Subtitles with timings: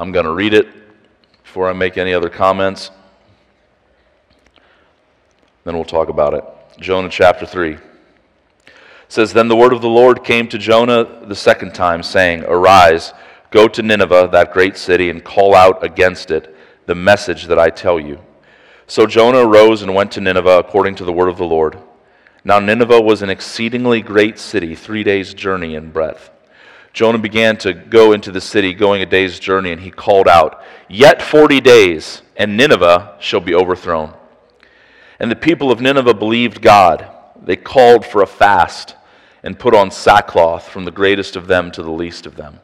[0.00, 0.66] I'm going to read it
[1.42, 2.90] before I make any other comments.
[5.64, 6.42] Then we'll talk about it.
[6.78, 7.76] Jonah chapter 3
[9.08, 13.12] says then the word of the Lord came to Jonah the second time saying, "Arise,
[13.50, 16.56] go to Nineveh, that great city, and call out against it
[16.86, 18.20] the message that I tell you."
[18.86, 21.76] So Jonah arose and went to Nineveh according to the word of the Lord.
[22.42, 26.30] Now Nineveh was an exceedingly great city, 3 days journey in breadth.
[26.92, 30.62] Jonah began to go into the city, going a day's journey, and he called out,
[30.88, 34.14] Yet forty days, and Nineveh shall be overthrown.
[35.18, 37.08] And the people of Nineveh believed God.
[37.42, 38.96] They called for a fast
[39.42, 42.60] and put on sackcloth from the greatest of them to the least of them.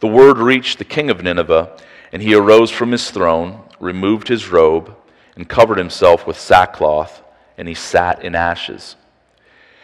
[0.00, 1.76] The word reached the king of Nineveh,
[2.12, 4.94] and he arose from his throne, removed his robe,
[5.36, 7.22] and covered himself with sackcloth,
[7.58, 8.96] and he sat in ashes.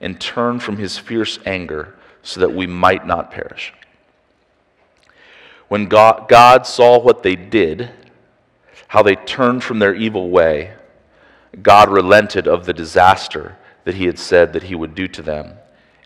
[0.00, 3.72] and turn from his fierce anger so that we might not perish.
[5.68, 7.90] When God, God saw what they did,
[8.88, 10.74] how they turned from their evil way,
[11.62, 15.54] God relented of the disaster that he had said that he would do to them,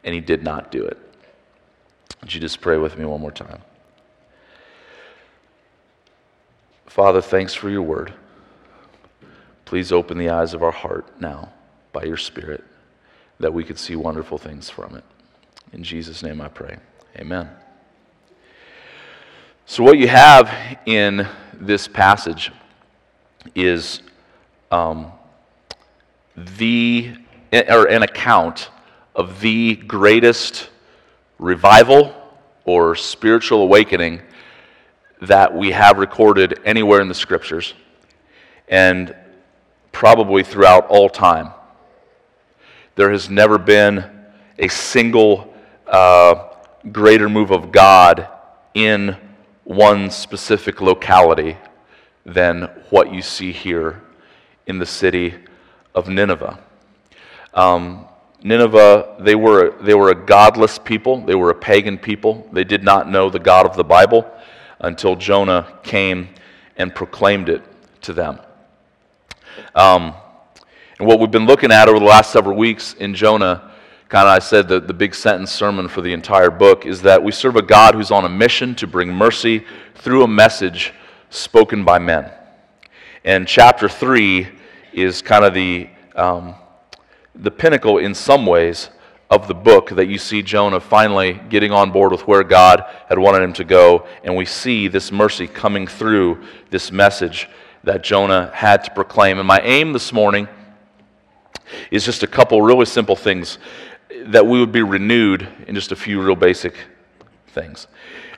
[0.05, 0.99] and he did not do it.
[2.21, 3.61] Would you just pray with me one more time?
[6.87, 8.13] Father, thanks for your word.
[9.65, 11.53] Please open the eyes of our heart now
[11.93, 12.65] by your Spirit
[13.41, 15.05] that we could see wonderful things from it.
[15.73, 16.79] In Jesus' name I pray.
[17.17, 17.49] Amen.
[19.67, 22.51] So, what you have in this passage
[23.55, 24.01] is
[24.71, 25.13] um,
[26.57, 27.15] the,
[27.53, 28.71] or an account
[29.15, 30.71] of the greatest
[31.39, 32.15] revival
[32.65, 34.23] or spiritual awakening
[35.23, 37.75] that we have recorded anywhere in the scriptures
[38.69, 39.15] and
[39.93, 41.51] probably throughout all time.
[42.99, 44.05] There has never been
[44.59, 45.55] a single
[45.87, 46.49] uh,
[46.91, 48.27] greater move of God
[48.75, 49.17] in
[49.63, 51.57] one specific locality
[52.27, 54.03] than what you see here
[54.67, 55.37] in the city
[55.95, 56.59] of Nineveh.
[57.55, 58.05] Um,
[58.43, 62.49] Nineveh, they were, they were a godless people, they were a pagan people.
[62.53, 64.29] They did not know the God of the Bible
[64.81, 66.31] until Jonah came
[66.77, 67.63] and proclaimed it
[68.03, 68.41] to them.
[69.77, 70.15] Um,
[70.99, 73.71] and what we've been looking at over the last several weeks in Jonah,
[74.09, 77.23] kind of I said the, the big sentence sermon for the entire book, is that
[77.23, 79.65] we serve a God who's on a mission to bring mercy
[79.95, 80.93] through a message
[81.31, 82.33] spoken by men.
[83.25, 84.49] And chapter 3
[84.93, 86.57] is kind of the, um,
[87.37, 88.91] the pinnacle in some ways
[89.31, 93.21] of the book that you see Jonah finally getting on board with where God had
[93.21, 94.05] wanted him to go.
[94.25, 97.49] And we see this mercy coming through this message
[97.85, 99.39] that Jonah had to proclaim.
[99.39, 100.49] And my aim this morning
[101.91, 103.59] is just a couple really simple things
[104.27, 106.75] that we would be renewed in just a few real basic
[107.49, 107.87] things.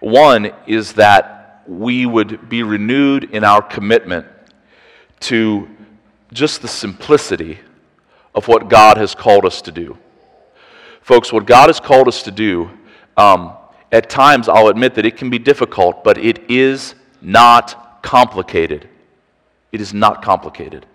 [0.00, 4.26] One is that we would be renewed in our commitment
[5.20, 5.68] to
[6.32, 7.58] just the simplicity
[8.34, 9.96] of what God has called us to do.
[11.02, 12.70] Folks, what God has called us to do,
[13.16, 13.52] um,
[13.92, 18.88] at times I'll admit that it can be difficult, but it is not complicated.
[19.72, 20.86] It is not complicated.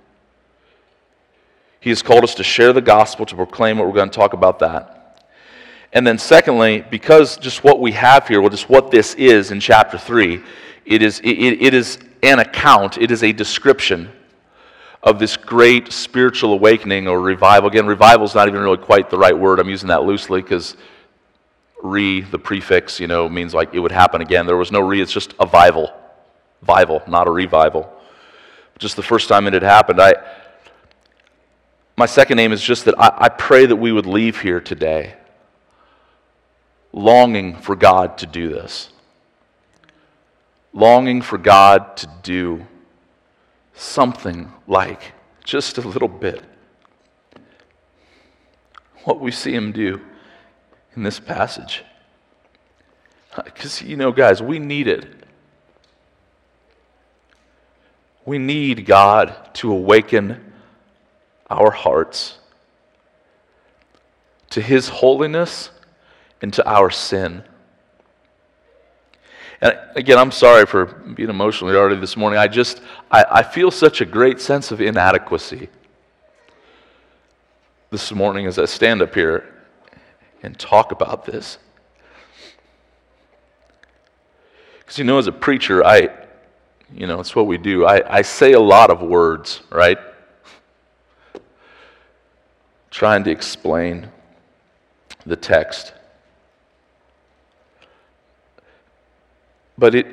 [1.80, 4.34] He has called us to share the gospel, to proclaim what we're going to talk
[4.34, 4.96] about that.
[5.94, 9.60] And then, secondly, because just what we have here, well, just what this is in
[9.60, 10.42] chapter 3,
[10.86, 14.12] it is, it, it is an account, it is a description
[15.02, 17.70] of this great spiritual awakening or revival.
[17.70, 19.60] Again, revival is not even really quite the right word.
[19.60, 20.76] I'm using that loosely because
[21.82, 24.48] re, the prefix, you know, means like it would happen again.
[24.48, 25.94] There was no re, it's just a vival.
[26.66, 27.92] Vival, not a revival.
[28.80, 30.02] Just the first time it had happened.
[30.02, 30.14] I,
[31.98, 35.16] my second aim is just that I, I pray that we would leave here today
[36.92, 38.90] longing for God to do this.
[40.74, 42.66] Longing for God to do
[43.74, 45.14] something like
[45.44, 46.42] just a little bit
[49.04, 50.02] what we see him do
[50.96, 51.84] in this passage.
[53.44, 55.06] Because, you know, guys, we need it.
[58.26, 60.45] We need God to awaken
[61.50, 62.38] our hearts
[64.52, 65.70] to His holiness
[66.42, 67.44] and to our sin.
[69.62, 72.38] And again, I'm sorry for being emotionally already this morning.
[72.38, 75.70] I just, I, I feel such a great sense of inadequacy
[77.90, 79.54] this morning as I stand up here
[80.44, 81.58] and talk about this.
[84.80, 86.10] Because, you know, as a preacher, I,
[86.94, 87.86] you know, it's what we do.
[87.86, 89.98] I, I say a lot of words, right?
[92.96, 94.08] Trying to explain
[95.26, 95.92] the text.
[99.78, 100.08] But it,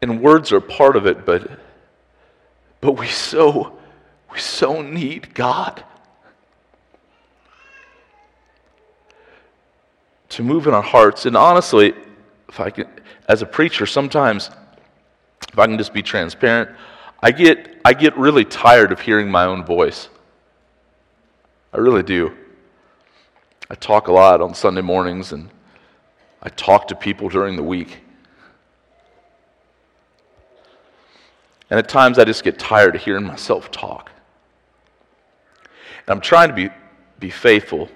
[0.00, 1.50] and words are part of it, but,
[2.80, 3.76] but we so,
[4.30, 5.82] we so need God.
[10.28, 11.26] To move in our hearts.
[11.26, 11.92] And honestly,
[12.48, 12.86] if I can,
[13.28, 14.48] as a preacher, sometimes,
[15.52, 16.70] if I can just be transparent,
[17.20, 20.08] I get, I get really tired of hearing my own voice.
[21.72, 22.36] I really do.
[23.70, 25.48] I talk a lot on Sunday mornings and
[26.42, 28.00] I talk to people during the week.
[31.70, 34.10] And at times I just get tired of hearing myself talk.
[36.06, 36.68] And I'm trying to be,
[37.18, 37.88] be faithful,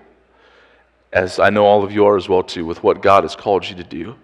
[1.12, 3.68] as I know all of you are as well too, with what God has called
[3.68, 4.16] you to do.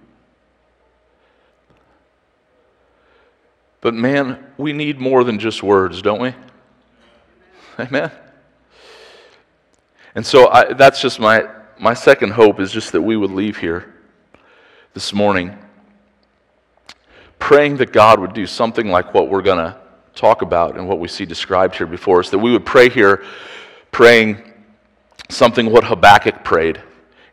[3.82, 6.34] But man, we need more than just words, don't we?
[7.78, 8.10] Amen.
[10.14, 11.48] And so I, that's just my,
[11.78, 13.94] my second hope is just that we would leave here
[14.94, 15.56] this morning
[17.42, 19.76] praying that God would do something like what we're going to
[20.14, 23.24] talk about and what we see described here before us, that we would pray here,
[23.90, 24.40] praying
[25.28, 26.80] something what Habakkuk prayed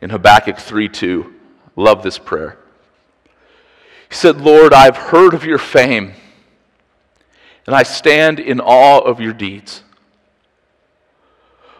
[0.01, 1.33] in Habakkuk 3 2.
[1.75, 2.57] Love this prayer.
[4.09, 6.13] He said, Lord, I've heard of your fame,
[7.67, 9.83] and I stand in awe of your deeds.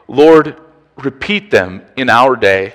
[0.08, 0.56] Lord,
[1.00, 2.74] repeat them in our day.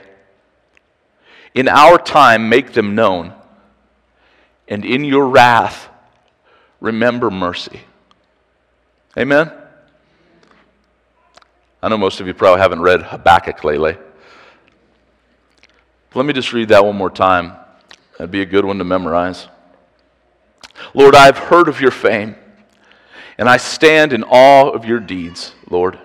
[1.54, 3.32] In our time, make them known
[4.68, 5.88] and in your wrath,
[6.80, 7.80] remember mercy.
[9.16, 9.52] Amen?
[11.82, 13.96] I know most of you probably haven't read Habakkuk lately.
[16.14, 17.52] Let me just read that one more time.
[18.12, 19.48] That'd be a good one to memorize.
[20.94, 22.36] Lord, I have heard of your fame,
[23.36, 25.98] and I stand in awe of your deeds, Lord.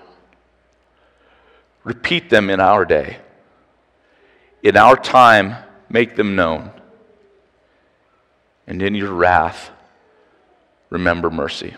[1.89, 3.17] Repeat them in our day.
[4.61, 5.55] In our time,
[5.89, 6.69] make them known
[8.67, 9.71] and in your wrath,
[10.91, 11.75] remember mercy.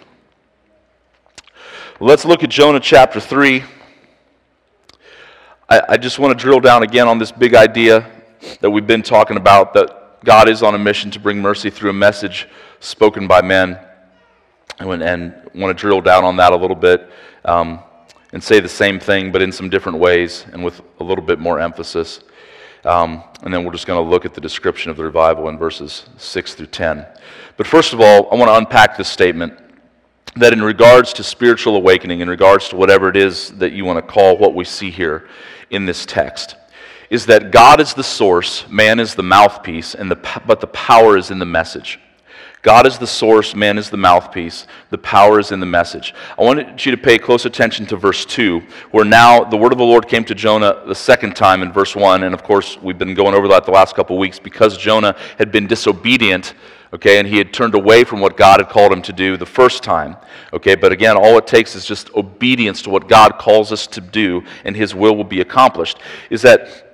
[2.01, 3.63] let's look at Jonah chapter 3.
[5.69, 8.05] I, I just want to drill down again on this big idea
[8.59, 11.91] that we've been talking about that God is on a mission to bring mercy through
[11.91, 12.49] a message
[12.81, 13.79] spoken by men.
[14.77, 17.09] And, and want to drill down on that a little bit
[17.45, 17.79] um,
[18.31, 21.39] and say the same thing, but in some different ways and with a little bit
[21.39, 22.21] more emphasis.
[22.85, 25.57] Um, and then we're just going to look at the description of the revival in
[25.57, 27.05] verses 6 through 10.
[27.57, 29.57] But first of all, I want to unpack this statement
[30.35, 33.97] that in regards to spiritual awakening, in regards to whatever it is that you want
[33.97, 35.27] to call what we see here
[35.69, 36.55] in this text,
[37.09, 41.17] is that God is the source, man is the mouthpiece, and the, but the power
[41.17, 41.99] is in the message.
[42.61, 46.13] God is the source, man is the mouthpiece, the power is in the message.
[46.37, 48.61] I want you to pay close attention to verse 2,
[48.91, 51.95] where now the word of the Lord came to Jonah the second time in verse
[51.95, 52.23] 1.
[52.23, 55.51] And of course, we've been going over that the last couple weeks because Jonah had
[55.51, 56.53] been disobedient,
[56.93, 59.45] okay, and he had turned away from what God had called him to do the
[59.45, 60.15] first time,
[60.53, 60.75] okay.
[60.75, 64.43] But again, all it takes is just obedience to what God calls us to do,
[64.65, 65.97] and his will will be accomplished.
[66.29, 66.90] Is that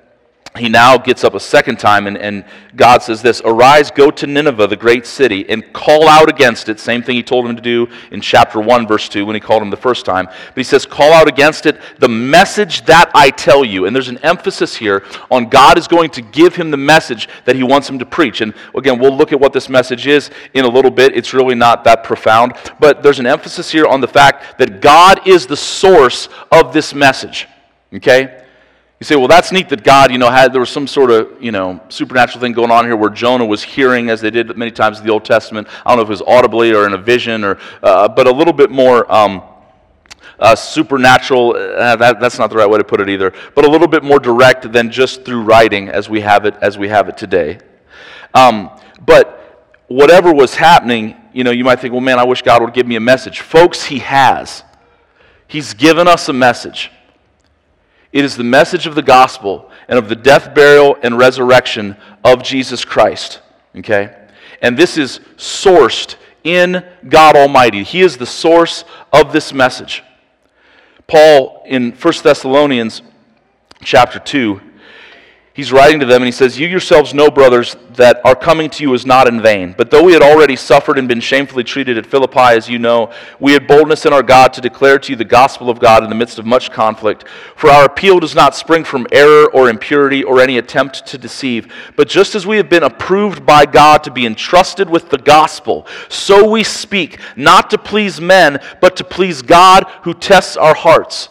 [0.58, 2.46] he now gets up a second time, and, and
[2.76, 6.80] God says this Arise, go to Nineveh, the great city, and call out against it.
[6.80, 9.62] Same thing he told him to do in chapter 1, verse 2, when he called
[9.62, 10.26] him the first time.
[10.26, 13.86] But he says, Call out against it the message that I tell you.
[13.86, 17.56] And there's an emphasis here on God is going to give him the message that
[17.56, 18.42] he wants him to preach.
[18.42, 21.16] And again, we'll look at what this message is in a little bit.
[21.16, 22.54] It's really not that profound.
[22.80, 26.94] But there's an emphasis here on the fact that God is the source of this
[26.94, 27.48] message.
[27.94, 28.44] Okay?
[29.00, 31.42] You say, well, that's neat that God, you know, had there was some sort of,
[31.42, 34.72] you know, supernatural thing going on here where Jonah was hearing, as they did many
[34.72, 35.68] times in the Old Testament.
[35.86, 38.32] I don't know if it was audibly or in a vision, or uh, but a
[38.32, 39.44] little bit more um,
[40.40, 41.56] uh, supernatural.
[41.56, 44.04] Uh, that, that's not the right way to put it either, but a little bit
[44.04, 47.60] more direct than just through writing, as we have it as we have it today.
[48.34, 48.72] Um,
[49.06, 52.74] but whatever was happening, you know, you might think, well, man, I wish God would
[52.74, 53.86] give me a message, folks.
[53.86, 54.64] He has.
[55.48, 56.90] He's given us a message.
[58.12, 62.44] It is the message of the gospel and of the death, burial, and resurrection of
[62.44, 63.42] Jesus Christ.
[63.76, 64.16] Okay?
[64.62, 67.84] And this is sourced in God Almighty.
[67.84, 70.04] He is the source of this message.
[71.08, 73.02] Paul in 1 Thessalonians
[73.82, 74.62] chapter 2,
[75.58, 78.84] he's writing to them and he says, You yourselves know, brothers, that our coming to
[78.84, 79.74] you is not in vain.
[79.76, 83.12] But though we had already suffered and been shamefully treated at Philippi, as you know,
[83.40, 86.10] we had boldness in our God to declare to you the gospel of God in
[86.10, 87.28] the midst of much conflict.
[87.56, 91.74] For our appeal does not spring from error or impurity or any attempt to deceive.
[91.96, 95.88] But just as we have been approved by God to be entrusted with the gospel,
[96.08, 101.30] so we speak, not to please men, but to please God who tests our hearts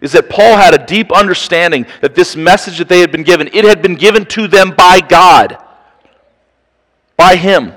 [0.00, 3.48] is that Paul had a deep understanding that this message that they had been given,
[3.52, 5.58] it had been given to them by God,
[7.16, 7.72] by him.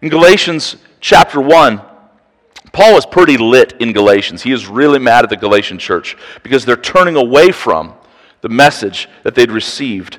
[0.00, 1.82] In Galatians chapter 1,
[2.72, 4.42] Paul is pretty lit in Galatians.
[4.42, 7.94] He is really mad at the Galatian church because they're turning away from
[8.40, 10.18] the message that they'd received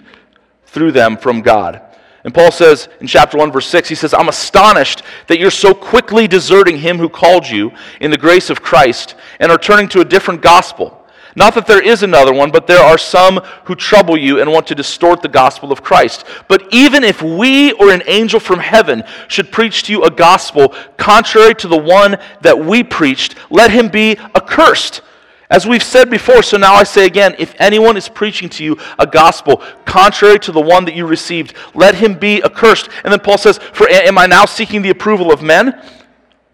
[0.66, 1.82] through them from God.
[2.24, 5.74] And Paul says in chapter 1, verse 6, he says, I'm astonished that you're so
[5.74, 7.72] quickly deserting him who called you
[8.02, 10.96] in the grace of Christ and are turning to a different gospel.
[11.36, 14.68] Not that there is another one, but there are some who trouble you and want
[14.68, 16.26] to distort the gospel of Christ.
[16.48, 20.74] But even if we or an angel from heaven should preach to you a gospel
[20.98, 25.02] contrary to the one that we preached, let him be accursed.
[25.50, 28.78] As we've said before, so now I say again if anyone is preaching to you
[29.00, 32.90] a gospel contrary to the one that you received, let him be accursed.
[33.04, 35.82] And then Paul says, For am I now seeking the approval of men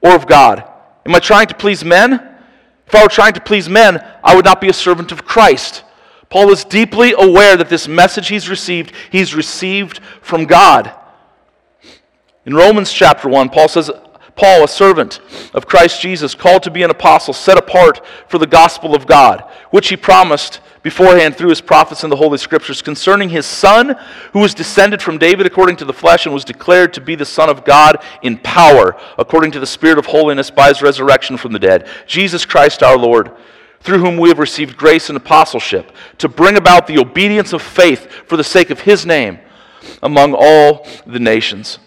[0.01, 0.63] or of God?
[1.05, 2.13] Am I trying to please men?
[2.87, 5.83] If I were trying to please men, I would not be a servant of Christ.
[6.29, 10.93] Paul is deeply aware that this message he's received, he's received from God.
[12.45, 13.91] In Romans chapter 1, Paul says,
[14.35, 15.21] Paul, a servant
[15.53, 19.49] of Christ Jesus, called to be an apostle, set apart for the gospel of God,
[19.71, 23.95] which he promised beforehand through his prophets in the Holy Scriptures concerning his Son,
[24.33, 27.25] who was descended from David according to the flesh and was declared to be the
[27.25, 31.53] Son of God in power, according to the Spirit of holiness by his resurrection from
[31.53, 33.31] the dead, Jesus Christ our Lord
[33.81, 38.11] through whom we have received grace and apostleship, to bring about the obedience of faith
[38.25, 39.37] for the sake of his name
[40.01, 41.77] among all the nations.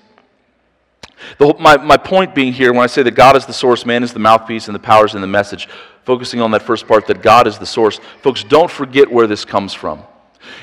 [1.38, 4.02] The, my, my point being here, when I say that God is the source, man
[4.02, 5.68] is the mouthpiece, and the power is in the message,
[6.04, 9.44] focusing on that first part, that God is the source, folks, don't forget where this
[9.44, 10.02] comes from.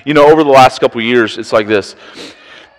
[0.05, 1.95] You know, over the last couple years, it's like this.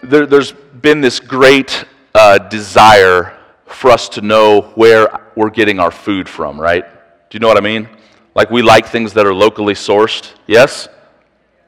[0.02, 5.90] There, has been this great uh, desire for us to know where we're getting our
[5.90, 6.84] food from, right?
[7.30, 7.88] Do you know what I mean?
[8.34, 10.32] Like we like things that are locally sourced.
[10.46, 10.88] Yes?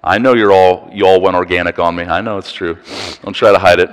[0.03, 2.05] I know you're all you all went organic on me.
[2.05, 2.79] I know it's true.
[3.23, 3.91] Don't try to hide it.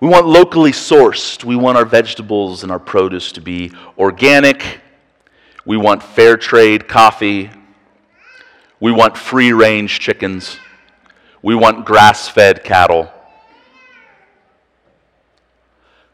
[0.00, 1.42] We want locally sourced.
[1.42, 4.80] We want our vegetables and our produce to be organic.
[5.64, 7.50] We want fair trade coffee.
[8.78, 10.56] We want free range chickens.
[11.42, 13.10] We want grass fed cattle.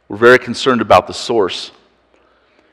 [0.09, 1.71] We're very concerned about the source.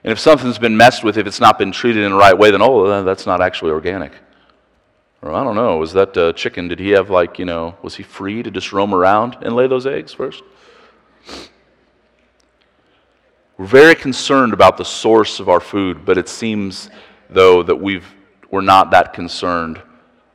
[0.03, 2.51] And if something's been messed with, if it's not been treated in the right way,
[2.51, 4.13] then, oh, that's not actually organic.
[5.21, 7.95] Or I don't know, was that uh, chicken, did he have like, you know, was
[7.95, 10.41] he free to just roam around and lay those eggs first?
[13.61, 16.89] We're very concerned about the source of our food, but it seems,
[17.29, 18.07] though, that we've,
[18.49, 19.79] we're not that concerned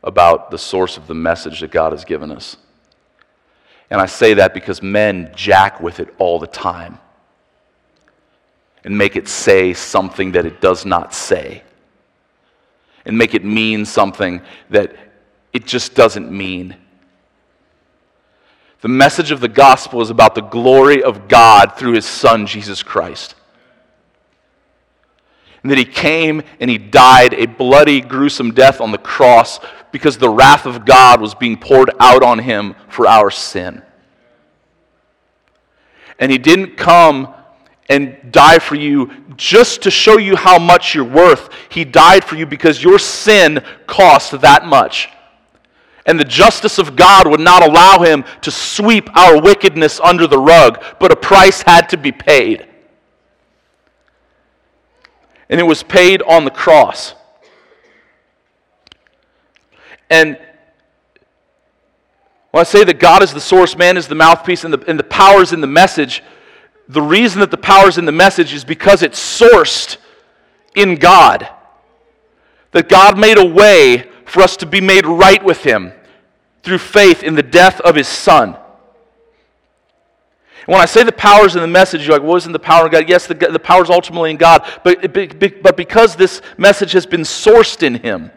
[0.05, 2.57] about the source of the message that God has given us.
[3.91, 7.01] And I say that because men jack with it all the time
[8.85, 11.65] and make it say something that it does not say,
[13.05, 14.41] and make it mean something
[14.71, 14.95] that
[15.53, 16.77] it just doesn't mean.
[18.87, 22.85] The message of the gospel is about the glory of God through his Son, Jesus
[22.85, 23.35] Christ.
[25.61, 29.59] And that he came and he died a bloody, gruesome death on the cross
[29.91, 33.83] because the wrath of God was being poured out on him for our sin.
[36.21, 37.35] And he didn't come
[37.89, 41.49] and die for you just to show you how much you're worth.
[41.71, 45.09] He died for you because your sin cost that much.
[46.07, 50.39] And the justice of God would not allow him to sweep our wickedness under the
[50.39, 52.67] rug, but a price had to be paid.
[55.49, 57.15] And it was paid on the cross.
[60.09, 60.39] And
[62.53, 64.99] when I say that God is the source, man is the mouthpiece, and the, and
[64.99, 66.23] the power is in the message,
[66.89, 69.97] the reason that the power is in the message is because it's sourced
[70.77, 71.49] in God.
[72.71, 75.93] That God made a way for us to be made right with Him
[76.63, 78.57] through faith in the death of His Son.
[80.67, 82.87] when I say the power is in the message, you're like, well, isn't the power
[82.87, 83.09] in God?
[83.09, 87.23] Yes, the, the power is ultimately in God, but, but because this message has been
[87.23, 88.31] sourced in Him,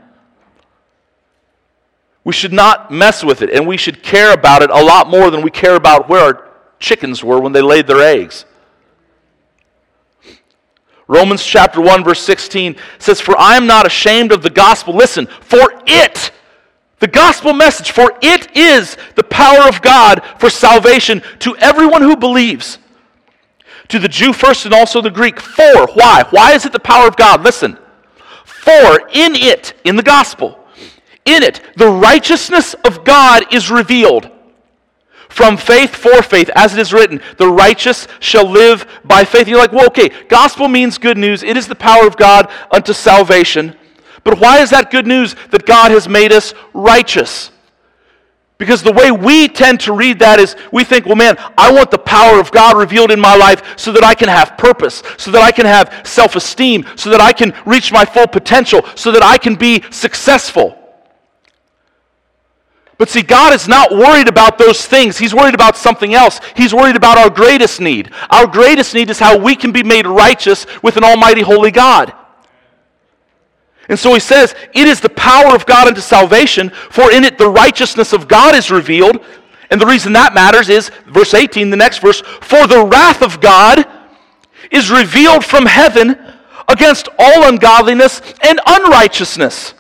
[2.24, 5.32] we should not mess with it, and we should care about it a lot more
[5.32, 8.46] than we care about where our chickens were when they laid their eggs.
[11.10, 14.94] Romans chapter 1 verse 16 says, "For I am not ashamed of the gospel.
[14.96, 16.32] Listen, for it
[17.00, 22.18] The gospel message, for it is the power of God for salvation to everyone who
[22.18, 22.78] believes.
[23.88, 25.40] To the Jew first and also the Greek.
[25.40, 26.26] For, why?
[26.30, 27.44] Why is it the power of God?
[27.44, 27.78] Listen.
[28.44, 30.60] For in it, in the gospel,
[31.24, 34.30] in it, the righteousness of God is revealed.
[35.30, 39.42] From faith for faith, as it is written, the righteous shall live by faith.
[39.42, 41.44] And you're like, well, okay, gospel means good news.
[41.44, 43.76] It is the power of God unto salvation.
[44.24, 47.52] But why is that good news that God has made us righteous?
[48.58, 51.92] Because the way we tend to read that is we think, well, man, I want
[51.92, 55.32] the power of God revealed in my life so that I can have purpose, so
[55.32, 59.12] that I can have self esteem, so that I can reach my full potential, so
[59.12, 60.79] that I can be successful.
[63.00, 65.18] But see, God is not worried about those things.
[65.18, 66.42] He's worried about something else.
[66.58, 68.12] He's worried about our greatest need.
[68.30, 72.14] Our greatest need is how we can be made righteous with an almighty holy God.
[73.88, 77.38] And so he says, It is the power of God unto salvation, for in it
[77.38, 79.24] the righteousness of God is revealed.
[79.72, 83.40] And the reason that matters is, verse 18, the next verse, For the wrath of
[83.40, 83.88] God
[84.72, 86.20] is revealed from heaven
[86.68, 89.74] against all ungodliness and unrighteousness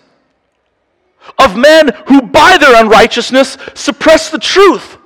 [1.38, 4.98] of men who by their unrighteousness suppress the truth.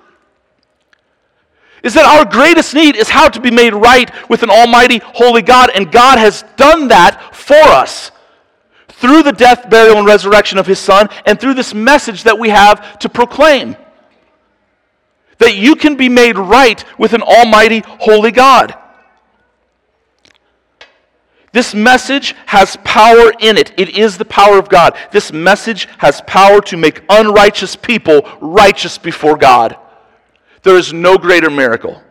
[1.83, 5.41] Is that our greatest need is how to be made right with an almighty holy
[5.41, 8.11] God, and God has done that for us
[8.87, 12.47] through the death, burial, and resurrection of his son, and through this message that we
[12.49, 13.75] have to proclaim.
[15.39, 18.73] That you can be made right with an almighty, holy God.
[21.53, 23.73] This message has power in it.
[23.77, 24.97] It is the power of God.
[25.11, 29.77] This message has power to make unrighteous people righteous before God.
[30.63, 32.01] There is no greater miracle.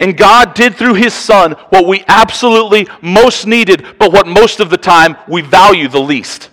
[0.00, 4.68] And God did through His Son what we absolutely most needed, but what most of
[4.68, 6.50] the time we value the least.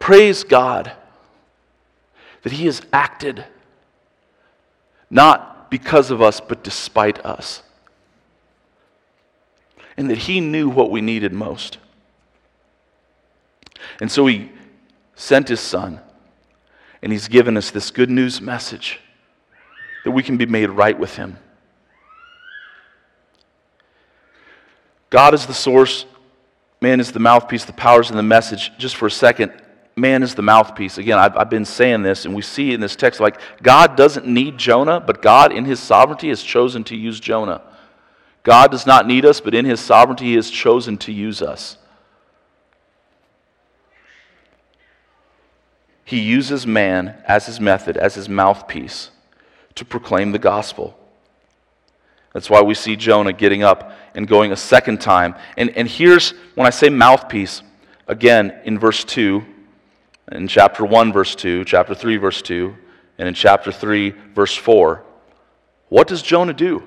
[0.00, 0.90] Praise God
[2.42, 3.44] that He has acted
[5.10, 7.62] not because of us, but despite us.
[9.96, 11.78] And that He knew what we needed most.
[14.00, 14.50] And so He
[15.14, 16.00] sent His Son
[17.02, 19.00] and He's given us this good news message
[20.04, 21.38] that we can be made right with Him.
[25.10, 26.06] God is the source,
[26.80, 28.70] man is the mouthpiece, the powers in the message.
[28.78, 29.52] Just for a second,
[29.96, 30.98] man is the mouthpiece.
[30.98, 34.26] Again, I've, I've, been saying this, and we see in this text like God doesn't
[34.26, 37.62] need Jonah, but God, in his sovereignty, has chosen to use Jonah.
[38.42, 41.76] God does not need us, but in his sovereignty, he has chosen to use us.
[46.04, 49.10] He uses man as his method, as his mouthpiece
[49.76, 50.96] to proclaim the gospel.
[52.32, 55.34] That's why we see Jonah getting up and going a second time.
[55.56, 57.62] And, and here's when I say mouthpiece,
[58.08, 59.44] again, in verse 2,
[60.30, 62.74] in chapter 1, verse 2, chapter 3, verse 2,
[63.18, 65.04] and in chapter 3, verse 4.
[65.88, 66.86] What does Jonah do?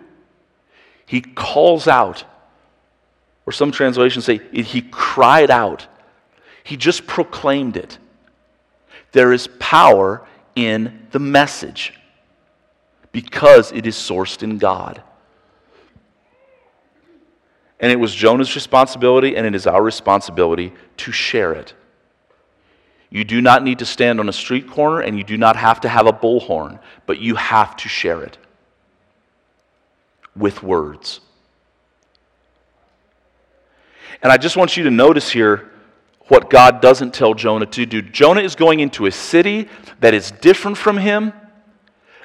[1.05, 2.23] He calls out,
[3.45, 5.87] or some translations say he cried out.
[6.63, 7.97] He just proclaimed it.
[9.11, 10.25] There is power
[10.55, 11.93] in the message
[13.11, 15.03] because it is sourced in God.
[17.79, 21.73] And it was Jonah's responsibility, and it is our responsibility to share it.
[23.13, 25.81] You do not need to stand on a street corner, and you do not have
[25.81, 28.39] to have a bullhorn, but you have to share it
[30.35, 31.19] with words.
[34.23, 35.69] And I just want you to notice here
[36.27, 38.01] what God doesn't tell Jonah to do.
[38.01, 41.33] Jonah is going into a city that is different from him.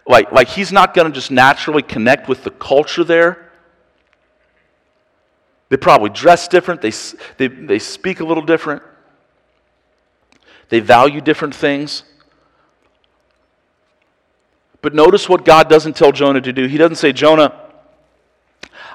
[0.06, 3.50] Like, like he's not going to just naturally connect with the culture there.
[5.68, 6.92] They probably dress different, they,
[7.36, 8.82] they, they speak a little different,
[10.68, 12.02] they value different things.
[14.80, 16.66] But notice what God doesn't tell Jonah to do.
[16.66, 17.52] He doesn't say, Jonah,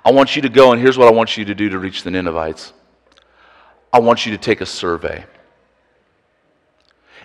[0.06, 2.04] I want you to go, and here's what I want you to do to reach
[2.04, 2.74] the Ninevites.
[3.92, 5.26] I want you to take a survey.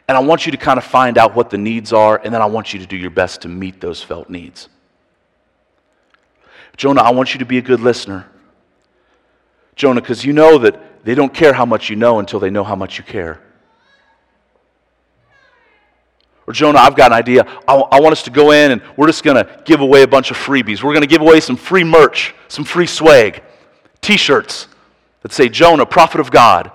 [0.06, 2.40] And I want you to kind of find out what the needs are, and then
[2.40, 4.68] I want you to do your best to meet those felt needs.
[6.76, 8.26] Jonah, I want you to be a good listener.
[9.74, 12.64] Jonah, because you know that they don't care how much you know until they know
[12.64, 13.40] how much you care.
[16.48, 17.46] Or, Jonah, I've got an idea.
[17.68, 20.30] I, want us to go in and we're just going to give away a bunch
[20.30, 20.82] of freebies.
[20.82, 23.42] We're going to give away some free merch, some free swag,
[24.00, 24.66] t shirts
[25.20, 26.72] that say, Jonah, prophet of God,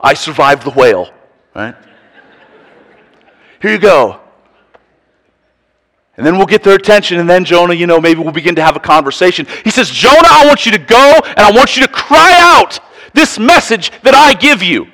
[0.00, 1.12] I survived the whale,
[1.54, 1.74] right?
[3.60, 4.20] Here you go.
[6.16, 8.62] And then we'll get their attention, and then Jonah, you know, maybe we'll begin to
[8.62, 9.46] have a conversation.
[9.64, 12.80] He says, Jonah, I want you to go and I want you to cry out
[13.12, 14.86] this message that I give you.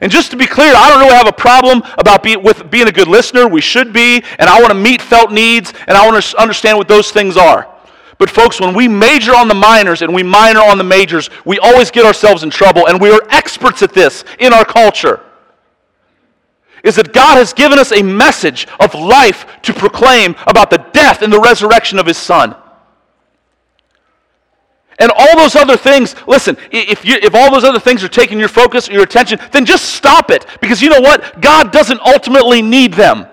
[0.00, 2.88] And just to be clear, I don't really have a problem about be, with being
[2.88, 3.46] a good listener.
[3.46, 6.78] We should be, and I want to meet felt needs, and I want to understand
[6.78, 7.68] what those things are.
[8.18, 11.58] But, folks, when we major on the minors and we minor on the majors, we
[11.58, 15.20] always get ourselves in trouble, and we are experts at this in our culture
[16.82, 21.22] is that God has given us a message of life to proclaim about the death
[21.22, 22.54] and the resurrection of His Son.
[25.00, 28.38] And all those other things, listen, if, you, if all those other things are taking
[28.38, 30.46] your focus or your attention, then just stop it.
[30.60, 31.40] Because you know what?
[31.40, 33.26] God doesn't ultimately need them.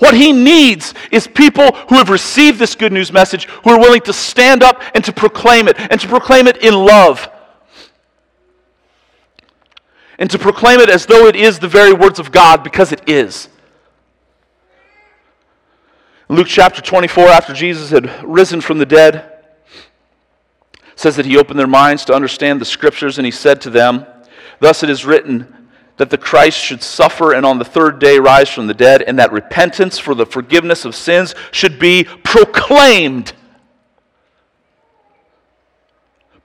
[0.00, 4.02] What He needs is people who have received this good news message, who are willing
[4.02, 7.30] to stand up and to proclaim it, and to proclaim it in love
[10.18, 13.08] and to proclaim it as though it is the very words of God because it
[13.08, 13.48] is.
[16.28, 19.33] Luke chapter 24, after Jesus had risen from the dead,
[20.96, 24.06] says that he opened their minds to understand the scriptures and he said to them,
[24.60, 28.48] Thus it is written that the Christ should suffer and on the third day rise
[28.48, 33.32] from the dead, and that repentance for the forgiveness of sins should be proclaimed.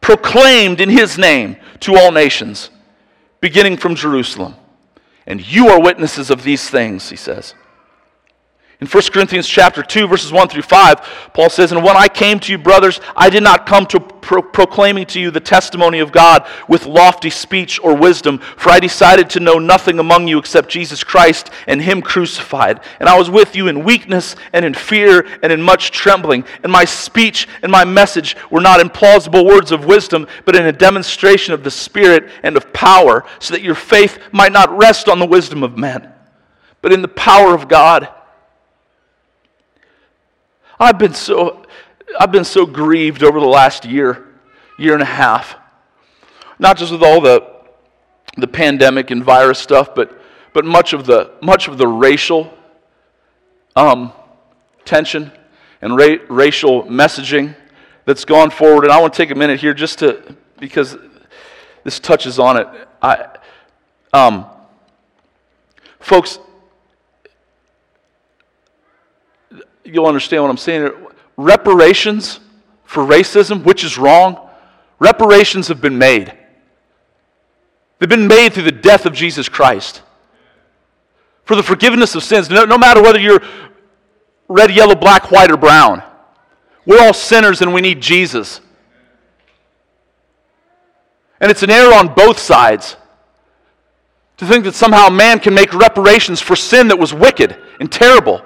[0.02, 2.70] Proclaimed in his name to all nations
[3.42, 4.56] beginning from Jerusalem.
[5.26, 7.54] And you are witnesses of these things, he says.
[8.82, 12.40] In 1 Corinthians chapter 2, verses 1 through 5, Paul says, And when I came
[12.40, 16.14] to you, brothers, I did not come to pro- proclaiming to you the testimony of
[16.14, 20.70] God with lofty speech or wisdom, for I decided to know nothing among you except
[20.70, 22.80] Jesus Christ and Him crucified.
[23.02, 26.46] And I was with you in weakness and in fear and in much trembling.
[26.64, 30.68] And my speech and my message were not in plausible words of wisdom, but in
[30.68, 35.10] a demonstration of the Spirit and of power, so that your faith might not rest
[35.10, 36.14] on the wisdom of men,
[36.82, 38.08] but in the power of God.
[40.80, 41.66] I've been so,
[42.20, 44.28] I've been so grieved over the last year,
[44.78, 45.58] year and a half.
[46.58, 47.46] Not just with all the,
[48.38, 50.20] the pandemic and virus stuff, but,
[50.54, 52.54] but much, of the, much of the racial
[53.76, 54.14] um,
[54.86, 55.32] tension
[55.82, 57.56] and ra- racial messaging
[58.06, 58.86] that's gone forward.
[58.86, 60.98] And I want to take a minute here just to, because
[61.84, 62.68] this touches on it.
[63.02, 63.38] I,
[64.14, 64.46] um,
[66.00, 66.40] folks,
[69.94, 70.92] you'll understand what I'm saying.
[71.38, 72.40] Reparations
[72.84, 74.50] for racism, which is wrong,
[75.00, 76.34] reparations have been made.
[78.00, 80.02] They've been made through the death of Jesus Christ.
[81.44, 83.42] For the forgiveness of sins, no, no matter whether you're
[84.48, 86.04] red, yellow, black, white, or brown,
[86.86, 88.62] we're all sinners and we need Jesus.
[91.42, 92.96] And it's an error on both sides
[94.38, 98.42] to think that somehow man can make reparations for sin that was wicked and terrible.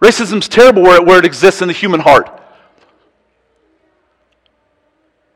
[0.00, 2.40] Racism's terrible where it, where it exists in the human heart.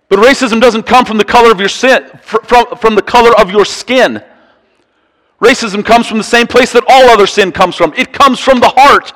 [0.09, 3.51] But racism doesn't come from the color of your sin, from, from the color of
[3.51, 4.23] your skin.
[5.41, 7.93] Racism comes from the same place that all other sin comes from.
[7.95, 9.13] It comes from the heart.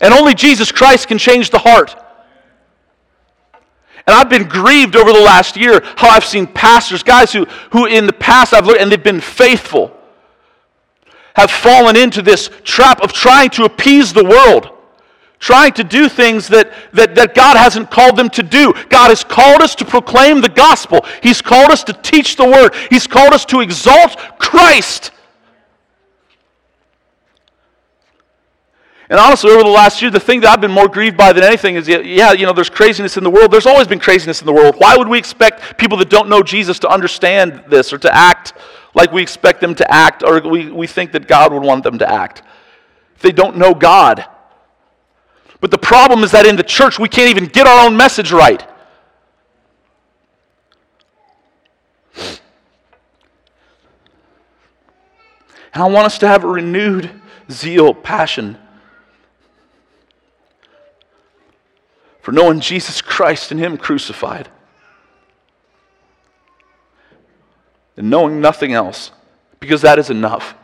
[0.00, 1.94] And only Jesus Christ can change the heart.
[4.06, 7.86] And I've been grieved over the last year how I've seen pastors, guys who, who
[7.86, 9.95] in the past I've looked and they've been faithful
[11.36, 14.70] have fallen into this trap of trying to appease the world,
[15.38, 18.72] trying to do things that, that, that God hasn't called them to do.
[18.88, 22.74] God has called us to proclaim the gospel, He's called us to teach the word,
[22.88, 25.12] He's called us to exalt Christ.
[29.08, 31.44] And honestly, over the last year, the thing that I've been more grieved by than
[31.44, 33.52] anything is, yeah, you know, there's craziness in the world.
[33.52, 34.74] There's always been craziness in the world.
[34.78, 38.54] Why would we expect people that don't know Jesus to understand this or to act
[38.96, 41.98] like we expect them to act or we, we think that God would want them
[41.98, 42.42] to act.
[43.20, 44.24] They don't know God.
[45.60, 48.32] But the problem is that in the church, we can't even get our own message
[48.32, 48.66] right.
[55.74, 58.58] And I want us to have a renewed zeal, passion
[62.22, 64.48] for knowing Jesus Christ and Him crucified.
[67.96, 69.10] And knowing nothing else,
[69.60, 70.54] because that is enough.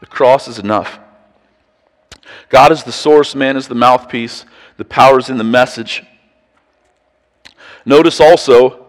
[0.00, 0.98] The cross is enough.
[2.48, 4.44] God is the source, man is the mouthpiece,
[4.76, 6.04] the power is in the message.
[7.84, 8.86] Notice also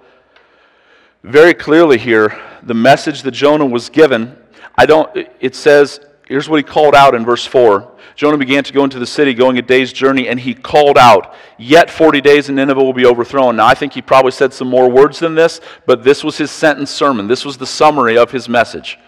[1.24, 4.38] very clearly here the message that Jonah was given.
[4.78, 8.74] I don't, it says, here's what he called out in verse 4 Jonah began to
[8.74, 12.50] go into the city, going a day's journey, and he called out, Yet 40 days
[12.50, 13.56] and Nineveh will be overthrown.
[13.56, 16.52] Now, I think he probably said some more words than this, but this was his
[16.52, 17.28] sentence sermon.
[17.28, 19.00] This was the summary of his message.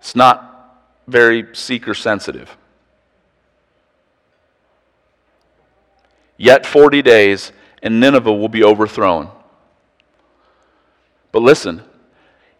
[0.00, 2.56] It's not very seeker sensitive.
[6.36, 7.52] Yet 40 days,
[7.84, 9.30] and Nineveh will be overthrown.
[11.30, 11.84] But listen,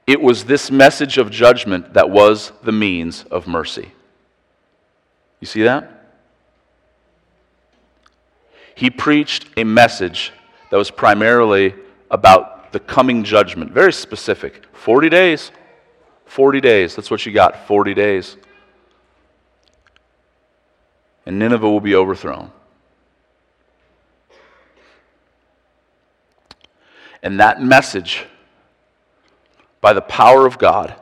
[0.06, 3.92] it was this message of judgment that was the means of mercy.
[5.40, 5.92] You see that?
[8.74, 10.32] He preached a message
[10.70, 11.74] that was primarily
[12.10, 15.50] about the coming judgment, very specific 40 days.
[16.26, 16.94] 40 days.
[16.94, 18.36] That's what you got 40 days.
[21.24, 22.52] And Nineveh will be overthrown.
[27.22, 28.24] And that message,
[29.86, 30.96] by the power of God,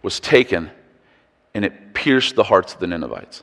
[0.00, 0.70] was taken
[1.52, 3.42] and it pierced the hearts of the Ninevites.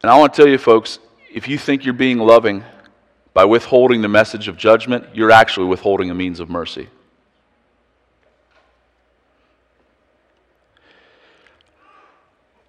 [0.00, 1.00] And I want to tell you, folks,
[1.34, 2.62] if you think you're being loving
[3.34, 6.86] by withholding the message of judgment, you're actually withholding a means of mercy.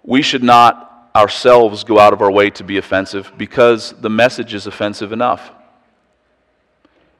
[0.02, 4.54] We should not ourselves go out of our way to be offensive because the message
[4.54, 5.50] is offensive enough.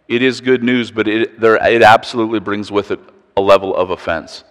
[0.08, 3.00] It is good news, but it, there, it absolutely brings with it
[3.36, 4.44] a level of offense.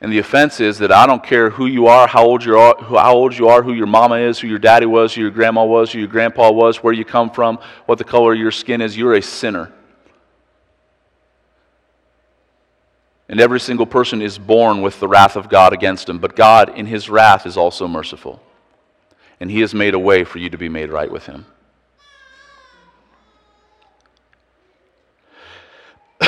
[0.00, 2.74] And the offense is that I don't care who you are, how old you are,
[2.82, 5.64] how old you are, who your mama is, who your daddy was, who your grandma
[5.64, 8.80] was, who your grandpa was, where you come from, what the color of your skin
[8.80, 8.96] is.
[8.96, 9.70] You're a sinner.
[13.30, 16.18] And every single person is born with the wrath of God against him.
[16.18, 18.42] But God, in his wrath, is also merciful.
[19.38, 21.46] And he has made a way for you to be made right with him.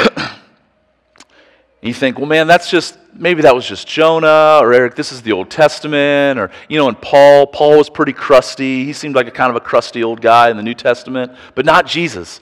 [1.83, 5.23] you think, well, man, that's just, maybe that was just Jonah, or Eric, this is
[5.23, 8.85] the Old Testament, or, you know, and Paul, Paul was pretty crusty.
[8.85, 11.67] He seemed like a kind of a crusty old guy in the New Testament, but
[11.67, 12.39] not Jesus.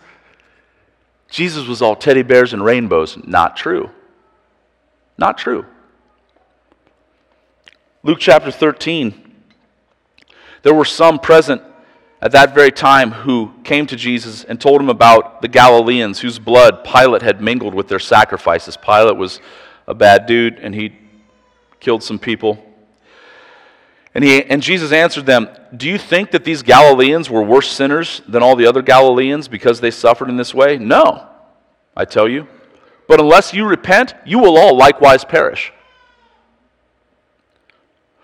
[1.30, 3.16] Jesus was all teddy bears and rainbows.
[3.24, 3.90] Not true.
[5.20, 5.66] Not true.
[8.02, 9.34] Luke chapter 13.
[10.62, 11.60] There were some present
[12.22, 16.38] at that very time who came to Jesus and told him about the Galileans whose
[16.38, 18.78] blood Pilate had mingled with their sacrifices.
[18.78, 19.40] Pilate was
[19.86, 20.96] a bad dude and he
[21.80, 22.64] killed some people.
[24.14, 28.22] And, he, and Jesus answered them, Do you think that these Galileans were worse sinners
[28.26, 30.78] than all the other Galileans because they suffered in this way?
[30.78, 31.28] No,
[31.94, 32.48] I tell you.
[33.10, 35.72] But unless you repent, you will all likewise perish.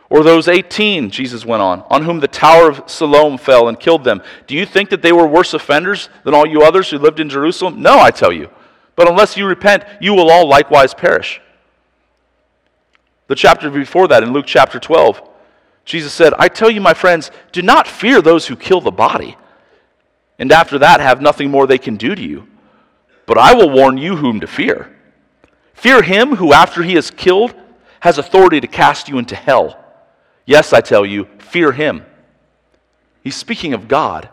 [0.08, 4.04] Or those 18, Jesus went on, on whom the tower of Siloam fell and killed
[4.04, 4.22] them.
[4.46, 7.28] Do you think that they were worse offenders than all you others who lived in
[7.28, 7.82] Jerusalem?
[7.82, 8.48] No, I tell you.
[8.94, 11.40] But unless you repent, you will all likewise perish.
[13.26, 15.20] The chapter before that, in Luke chapter 12,
[15.84, 19.36] Jesus said, I tell you, my friends, do not fear those who kill the body,
[20.38, 22.46] and after that have nothing more they can do to you.
[23.26, 24.96] But I will warn you whom to fear.
[25.74, 27.54] Fear him who, after he is killed,
[28.00, 29.84] has authority to cast you into hell.
[30.46, 32.04] Yes, I tell you, fear him.
[33.22, 34.28] He's speaking of God.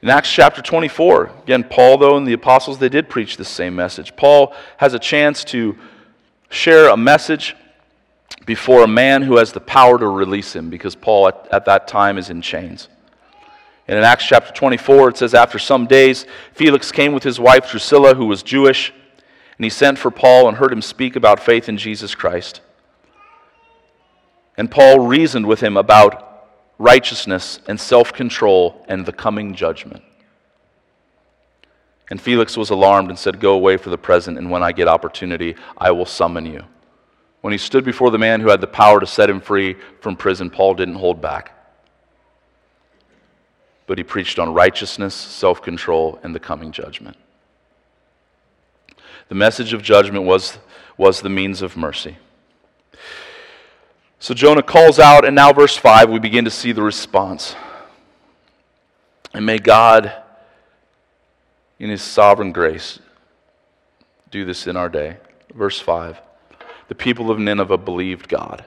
[0.00, 3.74] In Acts chapter 24, again, Paul, though, and the apostles, they did preach the same
[3.74, 4.16] message.
[4.16, 5.78] Paul has a chance to
[6.50, 7.56] share a message
[8.44, 11.88] before a man who has the power to release him because Paul at, at that
[11.88, 12.88] time is in chains.
[13.86, 17.70] And in Acts chapter 24, it says, After some days, Felix came with his wife
[17.70, 18.92] Drusilla, who was Jewish
[19.58, 22.60] and he sent for Paul and heard him speak about faith in Jesus Christ.
[24.56, 30.02] And Paul reasoned with him about righteousness and self control and the coming judgment.
[32.10, 34.88] And Felix was alarmed and said, Go away for the present, and when I get
[34.88, 36.64] opportunity, I will summon you.
[37.40, 40.16] When he stood before the man who had the power to set him free from
[40.16, 41.53] prison, Paul didn't hold back.
[43.86, 47.16] But he preached on righteousness, self control, and the coming judgment.
[49.28, 50.58] The message of judgment was,
[50.96, 52.16] was the means of mercy.
[54.18, 57.54] So Jonah calls out, and now, verse 5, we begin to see the response.
[59.34, 60.12] And may God,
[61.78, 63.00] in His sovereign grace,
[64.30, 65.18] do this in our day.
[65.54, 66.20] Verse 5
[66.88, 68.64] The people of Nineveh believed God.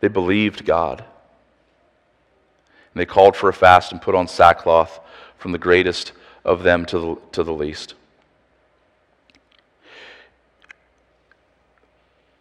[0.00, 1.04] They believed God.
[2.94, 5.00] And they called for a fast and put on sackcloth
[5.36, 6.12] from the greatest
[6.44, 7.94] of them to the, to the least.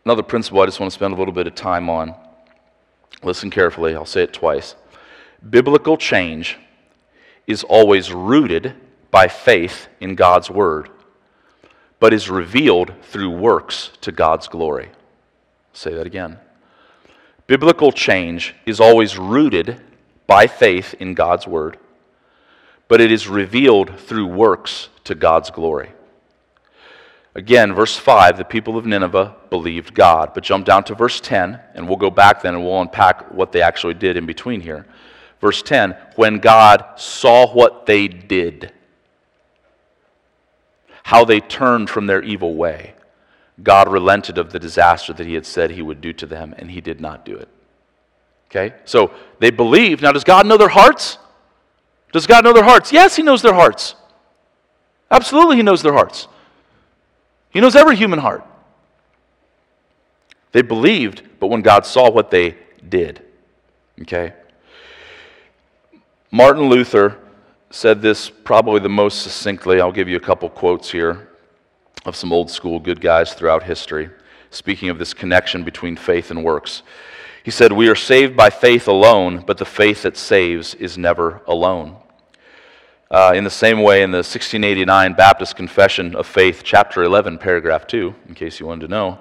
[0.05, 2.13] Another principle I just want to spend a little bit of time on.
[3.23, 4.75] Listen carefully, I'll say it twice.
[5.49, 6.57] Biblical change
[7.47, 8.75] is always rooted
[9.09, 10.89] by faith in God's Word,
[11.99, 14.87] but is revealed through works to God's glory.
[14.87, 14.93] I'll
[15.73, 16.37] say that again.
[17.47, 19.81] Biblical change is always rooted
[20.27, 21.77] by faith in God's word,
[22.87, 25.91] but it is revealed through works to God's glory.
[27.35, 30.33] Again, verse 5, the people of Nineveh believed God.
[30.33, 33.51] But jump down to verse 10, and we'll go back then and we'll unpack what
[33.51, 34.85] they actually did in between here.
[35.41, 38.71] Verse 10, when God saw what they did,
[41.03, 42.93] how they turned from their evil way,
[43.61, 46.71] God relented of the disaster that he had said he would do to them, and
[46.71, 47.49] he did not do it.
[48.53, 48.75] Okay?
[48.85, 50.01] So they believe.
[50.01, 51.17] Now, does God know their hearts?
[52.11, 52.93] Does God know their hearts?
[52.93, 53.95] Yes, he knows their hearts.
[55.09, 56.27] Absolutely, he knows their hearts.
[57.49, 58.45] He knows every human heart.
[60.51, 62.55] They believed, but when God saw what they
[62.87, 63.23] did,
[64.01, 64.33] okay?
[66.29, 67.17] Martin Luther
[67.71, 69.81] said this probably the most succinctly.
[69.81, 71.29] I'll give you a couple quotes here
[72.05, 74.11] of some old school good guys throughout history,
[74.51, 76.83] speaking of this connection between faith and works.
[77.43, 81.41] He said, We are saved by faith alone, but the faith that saves is never
[81.45, 81.97] alone.
[83.11, 87.85] Uh, in the same way, in the 1689 Baptist Confession of Faith, chapter 11, paragraph
[87.85, 89.19] 2, in case you wanted to know,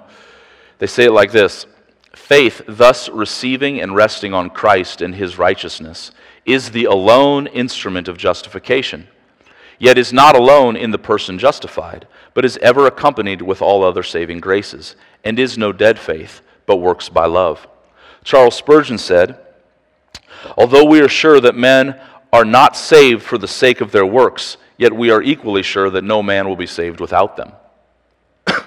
[0.79, 1.67] they say it like this
[2.15, 6.11] Faith, thus receiving and resting on Christ and his righteousness,
[6.45, 9.07] is the alone instrument of justification,
[9.79, 14.03] yet is not alone in the person justified, but is ever accompanied with all other
[14.03, 17.67] saving graces, and is no dead faith, but works by love.
[18.23, 19.39] Charles Spurgeon said,
[20.57, 21.99] Although we are sure that men
[22.31, 26.03] are not saved for the sake of their works, yet we are equally sure that
[26.03, 27.51] no man will be saved without them.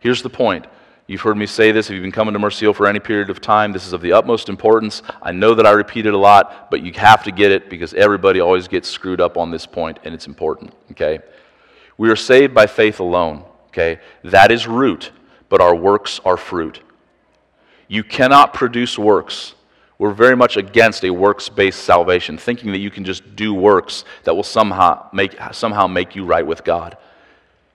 [0.00, 0.66] Here's the point.
[1.06, 1.90] You've heard me say this.
[1.90, 4.00] If you've been coming to Mercy Hill for any period of time, this is of
[4.00, 5.02] the utmost importance.
[5.20, 7.92] I know that I repeat it a lot, but you have to get it because
[7.92, 10.72] everybody always gets screwed up on this point, and it's important.
[10.92, 11.18] Okay?
[11.98, 13.44] We are saved by faith alone.
[13.68, 14.00] Okay?
[14.22, 15.12] That is root,
[15.50, 16.80] but our works are fruit.
[17.88, 19.54] You cannot produce works
[19.98, 24.04] we're very much against a works based salvation, thinking that you can just do works
[24.24, 26.96] that will somehow make, somehow make you right with God.